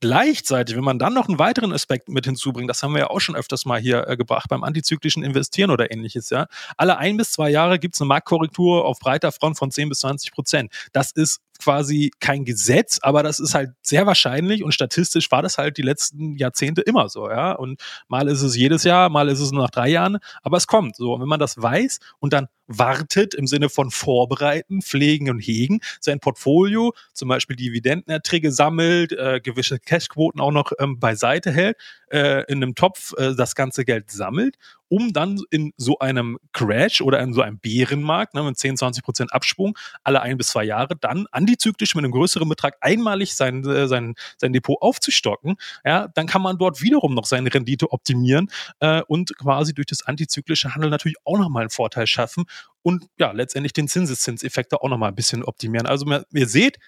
Gleichzeitig, 0.00 0.76
wenn 0.76 0.84
man 0.84 0.98
dann 0.98 1.14
noch 1.14 1.26
einen 1.26 1.38
weiteren 1.38 1.72
Aspekt 1.72 2.10
mit 2.10 2.26
hinzubringt, 2.26 2.68
das 2.68 2.82
haben 2.82 2.92
wir 2.92 3.00
ja 3.00 3.06
auch 3.06 3.20
schon 3.20 3.34
öfters 3.34 3.64
mal 3.64 3.80
hier 3.80 4.06
äh, 4.06 4.16
gebracht 4.18 4.50
beim 4.50 4.62
antizyklischen 4.62 5.22
Investieren 5.22 5.70
oder 5.70 5.90
ähnliches, 5.90 6.28
ja. 6.28 6.48
Alle 6.76 6.98
ein 6.98 7.16
bis 7.16 7.32
zwei 7.32 7.48
Jahre 7.48 7.78
gibt 7.78 7.94
es 7.94 8.00
eine 8.02 8.08
Marktkorrektur 8.08 8.84
auf 8.84 8.98
breiter 8.98 9.32
Front 9.32 9.56
von 9.56 9.70
10 9.70 9.88
bis 9.88 10.00
20 10.00 10.32
Prozent. 10.32 10.72
Das 10.92 11.12
ist 11.12 11.40
quasi 11.58 12.10
kein 12.20 12.44
Gesetz, 12.44 12.98
aber 13.02 13.22
das 13.22 13.40
ist 13.40 13.54
halt 13.54 13.70
sehr 13.82 14.06
wahrscheinlich 14.06 14.62
und 14.62 14.72
statistisch 14.72 15.30
war 15.30 15.42
das 15.42 15.58
halt 15.58 15.76
die 15.76 15.82
letzten 15.82 16.36
Jahrzehnte 16.36 16.82
immer 16.82 17.08
so, 17.08 17.28
ja. 17.30 17.52
Und 17.52 17.80
mal 18.08 18.28
ist 18.28 18.42
es 18.42 18.56
jedes 18.56 18.84
Jahr, 18.84 19.08
mal 19.08 19.28
ist 19.28 19.40
es 19.40 19.52
nur 19.52 19.62
nach 19.62 19.70
drei 19.70 19.88
Jahren, 19.88 20.18
aber 20.42 20.56
es 20.56 20.66
kommt 20.66 20.96
so. 20.96 21.14
Und 21.14 21.20
wenn 21.20 21.28
man 21.28 21.40
das 21.40 21.60
weiß 21.60 21.98
und 22.18 22.32
dann 22.32 22.48
wartet 22.66 23.34
im 23.34 23.46
Sinne 23.46 23.68
von 23.68 23.90
vorbereiten, 23.90 24.82
pflegen 24.82 25.30
und 25.30 25.40
hegen, 25.40 25.80
sein 26.00 26.20
Portfolio, 26.20 26.92
zum 27.12 27.28
Beispiel 27.28 27.56
Dividendenerträge 27.56 28.50
sammelt, 28.52 29.12
äh, 29.12 29.40
gewisse 29.40 29.78
Cashquoten 29.78 30.40
auch 30.40 30.50
noch 30.50 30.72
ähm, 30.78 30.98
beiseite 30.98 31.52
hält, 31.52 31.76
äh, 32.10 32.44
in 32.50 32.62
einem 32.62 32.74
Topf 32.74 33.12
äh, 33.16 33.34
das 33.34 33.54
ganze 33.54 33.84
Geld 33.84 34.10
sammelt 34.10 34.56
um 34.88 35.12
dann 35.12 35.40
in 35.50 35.72
so 35.76 35.98
einem 35.98 36.38
Crash 36.52 37.00
oder 37.00 37.20
in 37.20 37.32
so 37.32 37.42
einem 37.42 37.58
Bärenmarkt 37.58 38.34
ne, 38.34 38.42
mit 38.42 38.56
10, 38.56 38.76
20 38.76 39.02
Prozent 39.02 39.32
Absprung 39.32 39.76
alle 40.04 40.22
ein 40.22 40.38
bis 40.38 40.48
zwei 40.48 40.64
Jahre 40.64 40.96
dann 40.96 41.26
antizyklisch 41.30 41.94
mit 41.94 42.04
einem 42.04 42.12
größeren 42.12 42.48
Betrag 42.48 42.76
einmalig 42.80 43.34
sein, 43.34 43.64
äh, 43.64 43.88
sein, 43.88 44.14
sein 44.38 44.52
Depot 44.52 44.76
aufzustocken, 44.80 45.56
ja, 45.84 46.08
dann 46.14 46.26
kann 46.26 46.42
man 46.42 46.58
dort 46.58 46.82
wiederum 46.82 47.14
noch 47.14 47.26
seine 47.26 47.52
Rendite 47.52 47.90
optimieren 47.90 48.50
äh, 48.80 49.02
und 49.02 49.36
quasi 49.36 49.74
durch 49.74 49.86
das 49.86 50.02
antizyklische 50.02 50.74
Handel 50.74 50.90
natürlich 50.90 51.16
auch 51.24 51.38
nochmal 51.38 51.62
einen 51.62 51.70
Vorteil 51.70 52.06
schaffen 52.06 52.44
und 52.82 53.06
ja, 53.18 53.32
letztendlich 53.32 53.72
den 53.72 53.88
Zinseszinseffekt 53.88 54.72
da 54.72 54.76
auch 54.76 54.88
nochmal 54.88 55.08
ein 55.08 55.16
bisschen 55.16 55.42
optimieren. 55.42 55.86
Also 55.86 56.06
ihr 56.32 56.46
seht, 56.46 56.78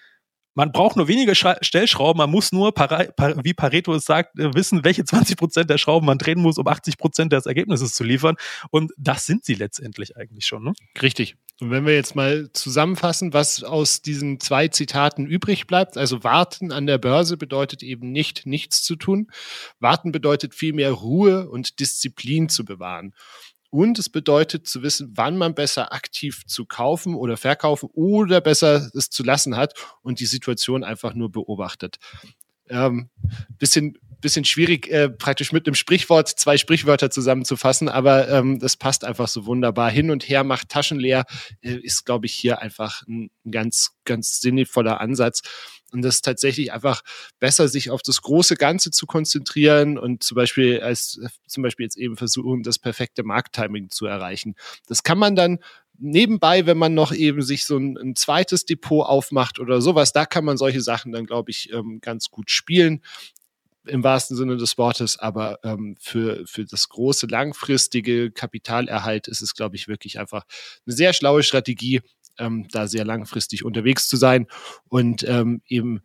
man 0.55 0.71
braucht 0.71 0.97
nur 0.97 1.07
wenige 1.07 1.35
Stellschrauben, 1.35 2.17
man 2.17 2.29
muss 2.29 2.51
nur, 2.51 2.69
wie 2.69 3.53
Pareto 3.53 3.93
es 3.93 4.05
sagt, 4.05 4.37
äh, 4.39 4.53
wissen, 4.53 4.83
welche 4.83 5.05
20 5.05 5.37
Prozent 5.37 5.69
der 5.69 5.77
Schrauben 5.77 6.05
man 6.05 6.17
drehen 6.17 6.41
muss, 6.41 6.57
um 6.57 6.67
80 6.67 6.97
Prozent 6.97 7.33
des 7.33 7.45
Ergebnisses 7.45 7.93
zu 7.93 8.03
liefern. 8.03 8.35
Und 8.71 8.91
das 8.97 9.25
sind 9.25 9.45
sie 9.45 9.53
letztendlich 9.53 10.17
eigentlich 10.17 10.45
schon. 10.45 10.63
Ne? 10.63 10.73
Richtig. 11.01 11.35
Und 11.61 11.71
wenn 11.71 11.85
wir 11.85 11.93
jetzt 11.93 12.15
mal 12.15 12.49
zusammenfassen, 12.53 13.33
was 13.33 13.63
aus 13.63 14.01
diesen 14.01 14.39
zwei 14.39 14.69
Zitaten 14.69 15.25
übrig 15.25 15.67
bleibt, 15.67 15.97
also 15.97 16.23
warten 16.23 16.71
an 16.71 16.87
der 16.87 16.97
Börse 16.97 17.35
bedeutet 17.35 17.83
eben 17.83 18.11
nicht 18.11 18.45
nichts 18.45 18.81
zu 18.81 18.95
tun. 18.95 19.27
Warten 19.79 20.11
bedeutet 20.11 20.55
vielmehr 20.55 20.91
Ruhe 20.91 21.49
und 21.49 21.79
Disziplin 21.79 22.47
zu 22.47 22.63
bewahren. 22.63 23.13
Und 23.71 23.99
es 23.99 24.09
bedeutet 24.09 24.67
zu 24.67 24.81
wissen, 24.81 25.11
wann 25.15 25.37
man 25.37 25.53
besser 25.53 25.93
aktiv 25.93 26.43
zu 26.47 26.65
kaufen 26.65 27.15
oder 27.15 27.37
verkaufen 27.37 27.89
oder 27.93 28.41
besser 28.41 28.89
es 28.95 29.09
zu 29.09 29.23
lassen 29.23 29.55
hat 29.55 29.73
und 30.01 30.19
die 30.19 30.25
Situation 30.25 30.83
einfach 30.83 31.13
nur 31.13 31.31
beobachtet. 31.31 31.97
Ähm, 32.69 33.09
bisschen, 33.57 33.97
bisschen 34.21 34.45
schwierig, 34.45 34.89
äh, 34.89 35.09
praktisch 35.09 35.51
mit 35.51 35.67
einem 35.67 35.75
Sprichwort 35.75 36.27
zwei 36.27 36.57
Sprichwörter 36.57 37.09
zusammenzufassen, 37.09 37.89
aber 37.89 38.29
ähm, 38.29 38.59
das 38.59 38.77
passt 38.77 39.03
einfach 39.05 39.27
so 39.27 39.45
wunderbar. 39.45 39.89
Hin 39.89 40.11
und 40.11 40.27
her 40.27 40.43
macht 40.43 40.69
Taschen 40.69 40.99
leer, 40.99 41.25
äh, 41.61 41.73
ist, 41.75 42.05
glaube 42.05 42.27
ich, 42.27 42.33
hier 42.33 42.59
einfach 42.59 43.01
ein, 43.07 43.31
ein 43.45 43.51
ganz, 43.51 43.91
ganz 44.05 44.39
sinnvoller 44.39 45.01
Ansatz. 45.01 45.41
Und 45.91 46.01
das 46.01 46.15
ist 46.15 46.25
tatsächlich 46.25 46.71
einfach 46.71 47.01
besser, 47.39 47.67
sich 47.67 47.89
auf 47.89 48.01
das 48.01 48.21
große 48.21 48.55
Ganze 48.55 48.91
zu 48.91 49.05
konzentrieren 49.05 49.97
und 49.97 50.23
zum 50.23 50.35
Beispiel 50.35 50.81
als 50.81 51.19
zum 51.47 51.63
Beispiel 51.63 51.85
jetzt 51.85 51.97
eben 51.97 52.15
versuchen, 52.15 52.63
das 52.63 52.79
perfekte 52.79 53.23
Markttiming 53.23 53.89
zu 53.89 54.05
erreichen. 54.05 54.55
Das 54.87 55.03
kann 55.03 55.17
man 55.17 55.35
dann 55.35 55.59
nebenbei, 55.97 56.65
wenn 56.65 56.77
man 56.77 56.93
noch 56.93 57.11
eben 57.11 57.41
sich 57.41 57.65
so 57.65 57.77
ein, 57.77 57.97
ein, 57.97 58.15
zweites 58.15 58.65
Depot 58.65 59.05
aufmacht 59.05 59.59
oder 59.59 59.81
sowas, 59.81 60.13
da 60.13 60.25
kann 60.25 60.45
man 60.45 60.57
solche 60.57 60.81
Sachen 60.81 61.11
dann, 61.11 61.25
glaube 61.25 61.51
ich, 61.51 61.71
ähm, 61.73 61.99
ganz 62.01 62.29
gut 62.29 62.49
spielen 62.49 63.01
im 63.85 64.03
wahrsten 64.03 64.37
Sinne 64.37 64.57
des 64.57 64.77
Wortes, 64.77 65.17
aber 65.17 65.59
ähm, 65.63 65.95
für, 65.99 66.45
für 66.45 66.65
das 66.65 66.89
große 66.89 67.27
langfristige 67.27 68.31
Kapitalerhalt 68.31 69.27
ist 69.27 69.41
es, 69.41 69.55
glaube 69.55 69.75
ich, 69.75 69.87
wirklich 69.87 70.19
einfach 70.19 70.43
eine 70.85 70.95
sehr 70.95 71.13
schlaue 71.13 71.43
Strategie, 71.43 72.01
ähm, 72.39 72.67
da 72.71 72.87
sehr 72.87 73.05
langfristig 73.05 73.63
unterwegs 73.63 74.07
zu 74.07 74.17
sein 74.17 74.47
und 74.87 75.23
ähm, 75.27 75.61
eben 75.67 76.01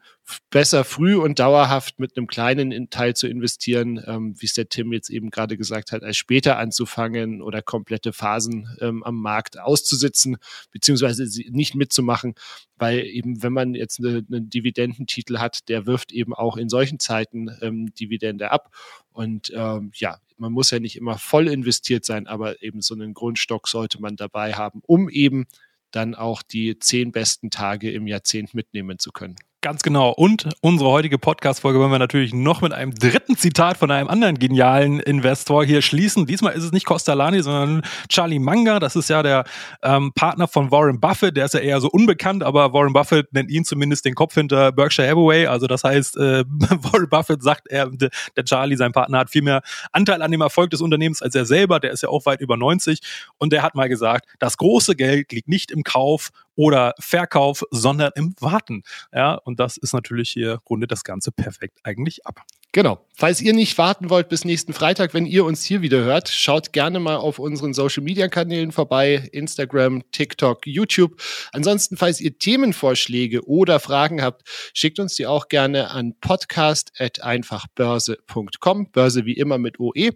besser 0.51 0.85
früh 0.85 1.17
und 1.17 1.39
dauerhaft 1.39 1.99
mit 1.99 2.17
einem 2.17 2.27
kleinen 2.27 2.89
Teil 2.91 3.15
zu 3.15 3.27
investieren, 3.29 4.03
ähm, 4.07 4.35
wie 4.39 4.47
es 4.47 4.55
der 4.55 4.69
Tim 4.69 4.93
jetzt 4.93 5.11
eben 5.11 5.31
gerade 5.31 5.57
gesagt 5.57 5.93
hat, 5.93 6.03
als 6.03 6.17
später 6.17 6.59
anzufangen 6.59 7.43
oder 7.43 7.63
komplette 7.63 8.13
Phasen 8.13 8.69
ähm, 8.81 9.03
am 9.03 9.17
Markt 9.17 9.59
auszusitzen, 9.59 10.39
beziehungsweise 10.71 11.27
nicht 11.51 11.75
mitzumachen, 11.75 12.35
weil 12.77 13.01
eben, 13.01 13.43
wenn 13.43 13.53
man 13.53 13.75
jetzt 13.75 13.99
eine, 13.99 14.25
einen 14.27 14.49
Dividendentitel 14.49 15.39
hat, 15.39 15.69
der 15.69 15.87
wirft 15.87 16.13
eben 16.13 16.35
auch 16.35 16.57
in 16.57 16.69
solchen 16.69 16.99
Zeiten 16.99 17.51
ähm, 17.61 17.93
Dividende 17.95 18.51
ab. 18.51 18.75
Und 19.13 19.53
ähm, 19.55 19.91
ja, 19.95 20.19
man 20.37 20.53
muss 20.53 20.71
ja 20.71 20.81
nicht 20.81 20.97
immer 20.97 21.19
voll 21.19 21.49
investiert 21.49 22.05
sein, 22.05 22.27
aber 22.27 22.63
eben 22.63 22.81
so 22.81 22.95
einen 22.95 23.15
Grundstock 23.15 23.69
sollte 23.69 24.01
man 24.01 24.17
dabei 24.17 24.55
haben, 24.55 24.81
um 24.87 25.09
eben 25.09 25.47
dann 25.95 26.15
auch 26.15 26.43
die 26.43 26.79
zehn 26.79 27.13
besten 27.13 27.51
Tage 27.51 27.91
im 27.91 28.07
Jahrzehnt 28.07 28.55
mitnehmen 28.55 28.99
zu 28.99 29.13
können. 29.13 29.37
Ganz 29.65 29.83
genau. 29.83 30.11
Und 30.11 30.51
unsere 30.61 30.91
heutige 30.91 31.17
Podcast-Folge 31.17 31.79
wollen 31.79 31.91
wir 31.91 31.99
natürlich 31.99 32.35
noch 32.35 32.61
mit 32.61 32.75
einem 32.75 32.95
dritten 32.95 33.35
Zitat 33.39 33.79
von 33.79 33.91
einem 33.91 34.09
anderen 34.09 34.39
genialen 34.39 35.01
Investor 35.01 35.65
hier 35.65 35.81
schließen. 35.81 36.27
Diesmal 36.27 36.53
ist 36.53 36.65
es 36.65 36.73
nicht 36.73 36.85
Costalani, 36.85 37.43
sondern 37.43 37.81
Charlie 38.11 38.41
Munger. 38.41 38.79
Das 38.79 38.95
ist 38.95 39.09
ja 39.09 39.23
der 39.23 39.45
ähm, 39.83 40.13
Partner 40.15 40.49
von 40.49 40.71
Warren 40.71 41.01
Buffett. 41.01 41.39
Der 41.39 41.47
ist 41.47 41.55
ja 41.55 41.61
eher 41.61 41.81
so 41.81 41.89
unbekannt, 41.89 42.43
aber 42.43 42.75
Warren 42.75 42.93
Buffett 42.93 43.33
nennt 43.33 43.51
ihn 43.51 43.65
zumindest 43.65 44.05
den 44.05 44.15
Kopf 44.15 44.35
hinter 44.35 44.71
Berkshire 44.71 45.09
Hathaway. 45.09 45.47
Also 45.47 45.67
das 45.67 45.83
heißt, 45.83 46.19
äh, 46.19 46.45
Warren 46.49 47.09
Buffett 47.09 47.43
sagt, 47.43 47.67
er, 47.69 47.89
der 47.89 48.45
Charlie, 48.45 48.77
sein 48.77 48.93
Partner, 48.93 49.21
hat 49.21 49.31
viel 49.31 49.41
mehr 49.41 49.63
Anteil 49.93 50.21
an 50.21 50.31
dem 50.31 50.43
Erfolg 50.43 50.69
des 50.73 50.83
Unternehmens 50.83 51.23
als 51.23 51.35
er 51.35 51.47
selber. 51.47 51.81
Der 51.81 51.93
ist 51.93 52.03
ja 52.03 52.11
auch 52.11 52.27
weit 52.27 52.43
über 52.43 52.59
90. 52.59 53.01
Und 53.39 53.55
der 53.55 53.63
hat 53.63 53.75
mal 53.75 53.89
gesagt, 53.89 54.27
das 54.41 54.59
große 54.59 54.95
Geld 54.95 55.33
liegt 55.33 55.49
nicht 55.49 55.71
im 55.71 55.85
Kauf 55.85 56.33
oder 56.57 56.95
Verkauf, 56.99 57.65
sondern 57.71 58.13
im 58.15 58.35
Warten. 58.41 58.83
Ja, 59.13 59.35
und 59.35 59.61
das 59.61 59.77
ist 59.77 59.93
natürlich 59.93 60.31
hier, 60.31 60.61
rundet 60.69 60.93
das 60.93 61.05
Ganze 61.05 61.33
perfekt 61.33 61.81
eigentlich 61.83 62.27
ab. 62.27 62.45
Genau. 62.75 63.07
Falls 63.15 63.41
ihr 63.41 63.53
nicht 63.53 63.79
warten 63.79 64.11
wollt 64.11 64.29
bis 64.29 64.45
nächsten 64.45 64.73
Freitag, 64.73 65.15
wenn 65.15 65.27
ihr 65.27 65.45
uns 65.45 65.63
hier 65.63 65.81
wieder 65.81 65.99
hört, 65.99 66.29
schaut 66.29 66.73
gerne 66.73 66.99
mal 66.99 67.19
auf 67.19 67.39
unseren 67.39 67.73
Social 67.73 68.03
Media 68.03 68.27
Kanälen 68.27 68.73
vorbei. 68.73 69.29
Instagram, 69.31 70.03
TikTok, 70.11 70.67
YouTube. 70.67 71.23
Ansonsten, 71.53 71.97
falls 71.97 72.21
ihr 72.21 72.37
Themenvorschläge 72.37 73.47
oder 73.47 73.79
Fragen 73.79 74.23
habt, 74.23 74.43
schickt 74.75 74.99
uns 74.99 75.15
die 75.15 75.29
auch 75.29 75.47
gerne 75.47 75.93
an 75.93 76.17
podcast.einfachbörse.com. 76.21 78.91
Börse 78.91 79.25
wie 79.25 79.35
immer 79.35 79.59
mit 79.59 79.79
OE. 79.79 80.11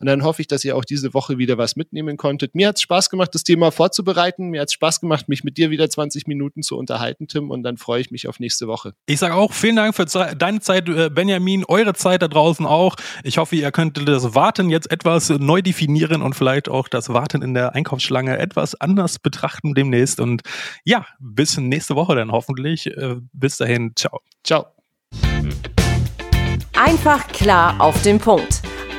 Und 0.00 0.06
dann 0.06 0.24
hoffe 0.24 0.40
ich, 0.40 0.48
dass 0.48 0.64
ihr 0.64 0.76
auch 0.76 0.84
diese 0.84 1.12
Woche 1.12 1.36
wieder 1.36 1.58
was 1.58 1.76
mitnehmen 1.76 2.16
konntet. 2.16 2.54
Mir 2.54 2.68
hat 2.68 2.76
es 2.76 2.82
Spaß 2.82 3.10
gemacht, 3.10 3.34
das 3.34 3.44
Thema 3.44 3.70
vorzubereiten. 3.70 4.48
Mir 4.48 4.62
hat 4.62 4.68
es 4.68 4.72
Spaß 4.72 5.00
gemacht, 5.00 5.28
mich 5.28 5.44
mit 5.44 5.58
dir 5.58 5.70
wieder 5.70 5.88
20 5.88 6.26
Minuten 6.26 6.62
zu 6.62 6.78
unterhalten, 6.78 7.28
Tim. 7.28 7.50
Und 7.50 7.62
dann 7.62 7.76
freue 7.76 8.00
ich 8.00 8.10
mich 8.10 8.26
auf 8.26 8.40
nächste 8.40 8.66
Woche. 8.66 8.94
Ich 9.06 9.18
sage 9.18 9.34
auch 9.34 9.52
vielen 9.52 9.76
Dank 9.76 9.94
für 9.94 10.06
deine 10.06 10.60
Zeit, 10.60 10.88
äh, 10.88 11.10
Benjamin, 11.10 11.64
eure 11.66 11.92
Zeit 11.92 12.22
da 12.22 12.28
draußen 12.28 12.64
auch. 12.64 12.96
Ich 13.24 13.36
hoffe, 13.36 13.56
ihr 13.56 13.70
könnt 13.72 14.08
das 14.08 14.34
Warten 14.34 14.70
jetzt 14.70 14.90
etwas 14.90 15.28
neu 15.28 15.60
definieren 15.60 16.22
und 16.22 16.34
vielleicht 16.34 16.70
auch 16.70 16.88
das 16.88 17.10
Warten 17.10 17.42
in 17.42 17.52
der 17.52 17.74
Einkaufsschlange 17.74 18.38
etwas 18.38 18.80
anders 18.80 19.18
betrachten 19.18 19.74
demnächst. 19.74 20.18
Und 20.18 20.40
ja, 20.84 21.04
bis 21.18 21.58
nächste 21.58 21.94
Woche 21.94 22.14
dann 22.14 22.32
hoffentlich. 22.32 22.86
Äh, 22.86 23.16
bis 23.32 23.58
dahin, 23.58 23.92
ciao. 23.96 24.20
Ciao. 24.44 24.66
Einfach 26.72 27.28
klar 27.28 27.78
auf 27.78 28.00
den 28.02 28.18
Punkt. 28.18 28.59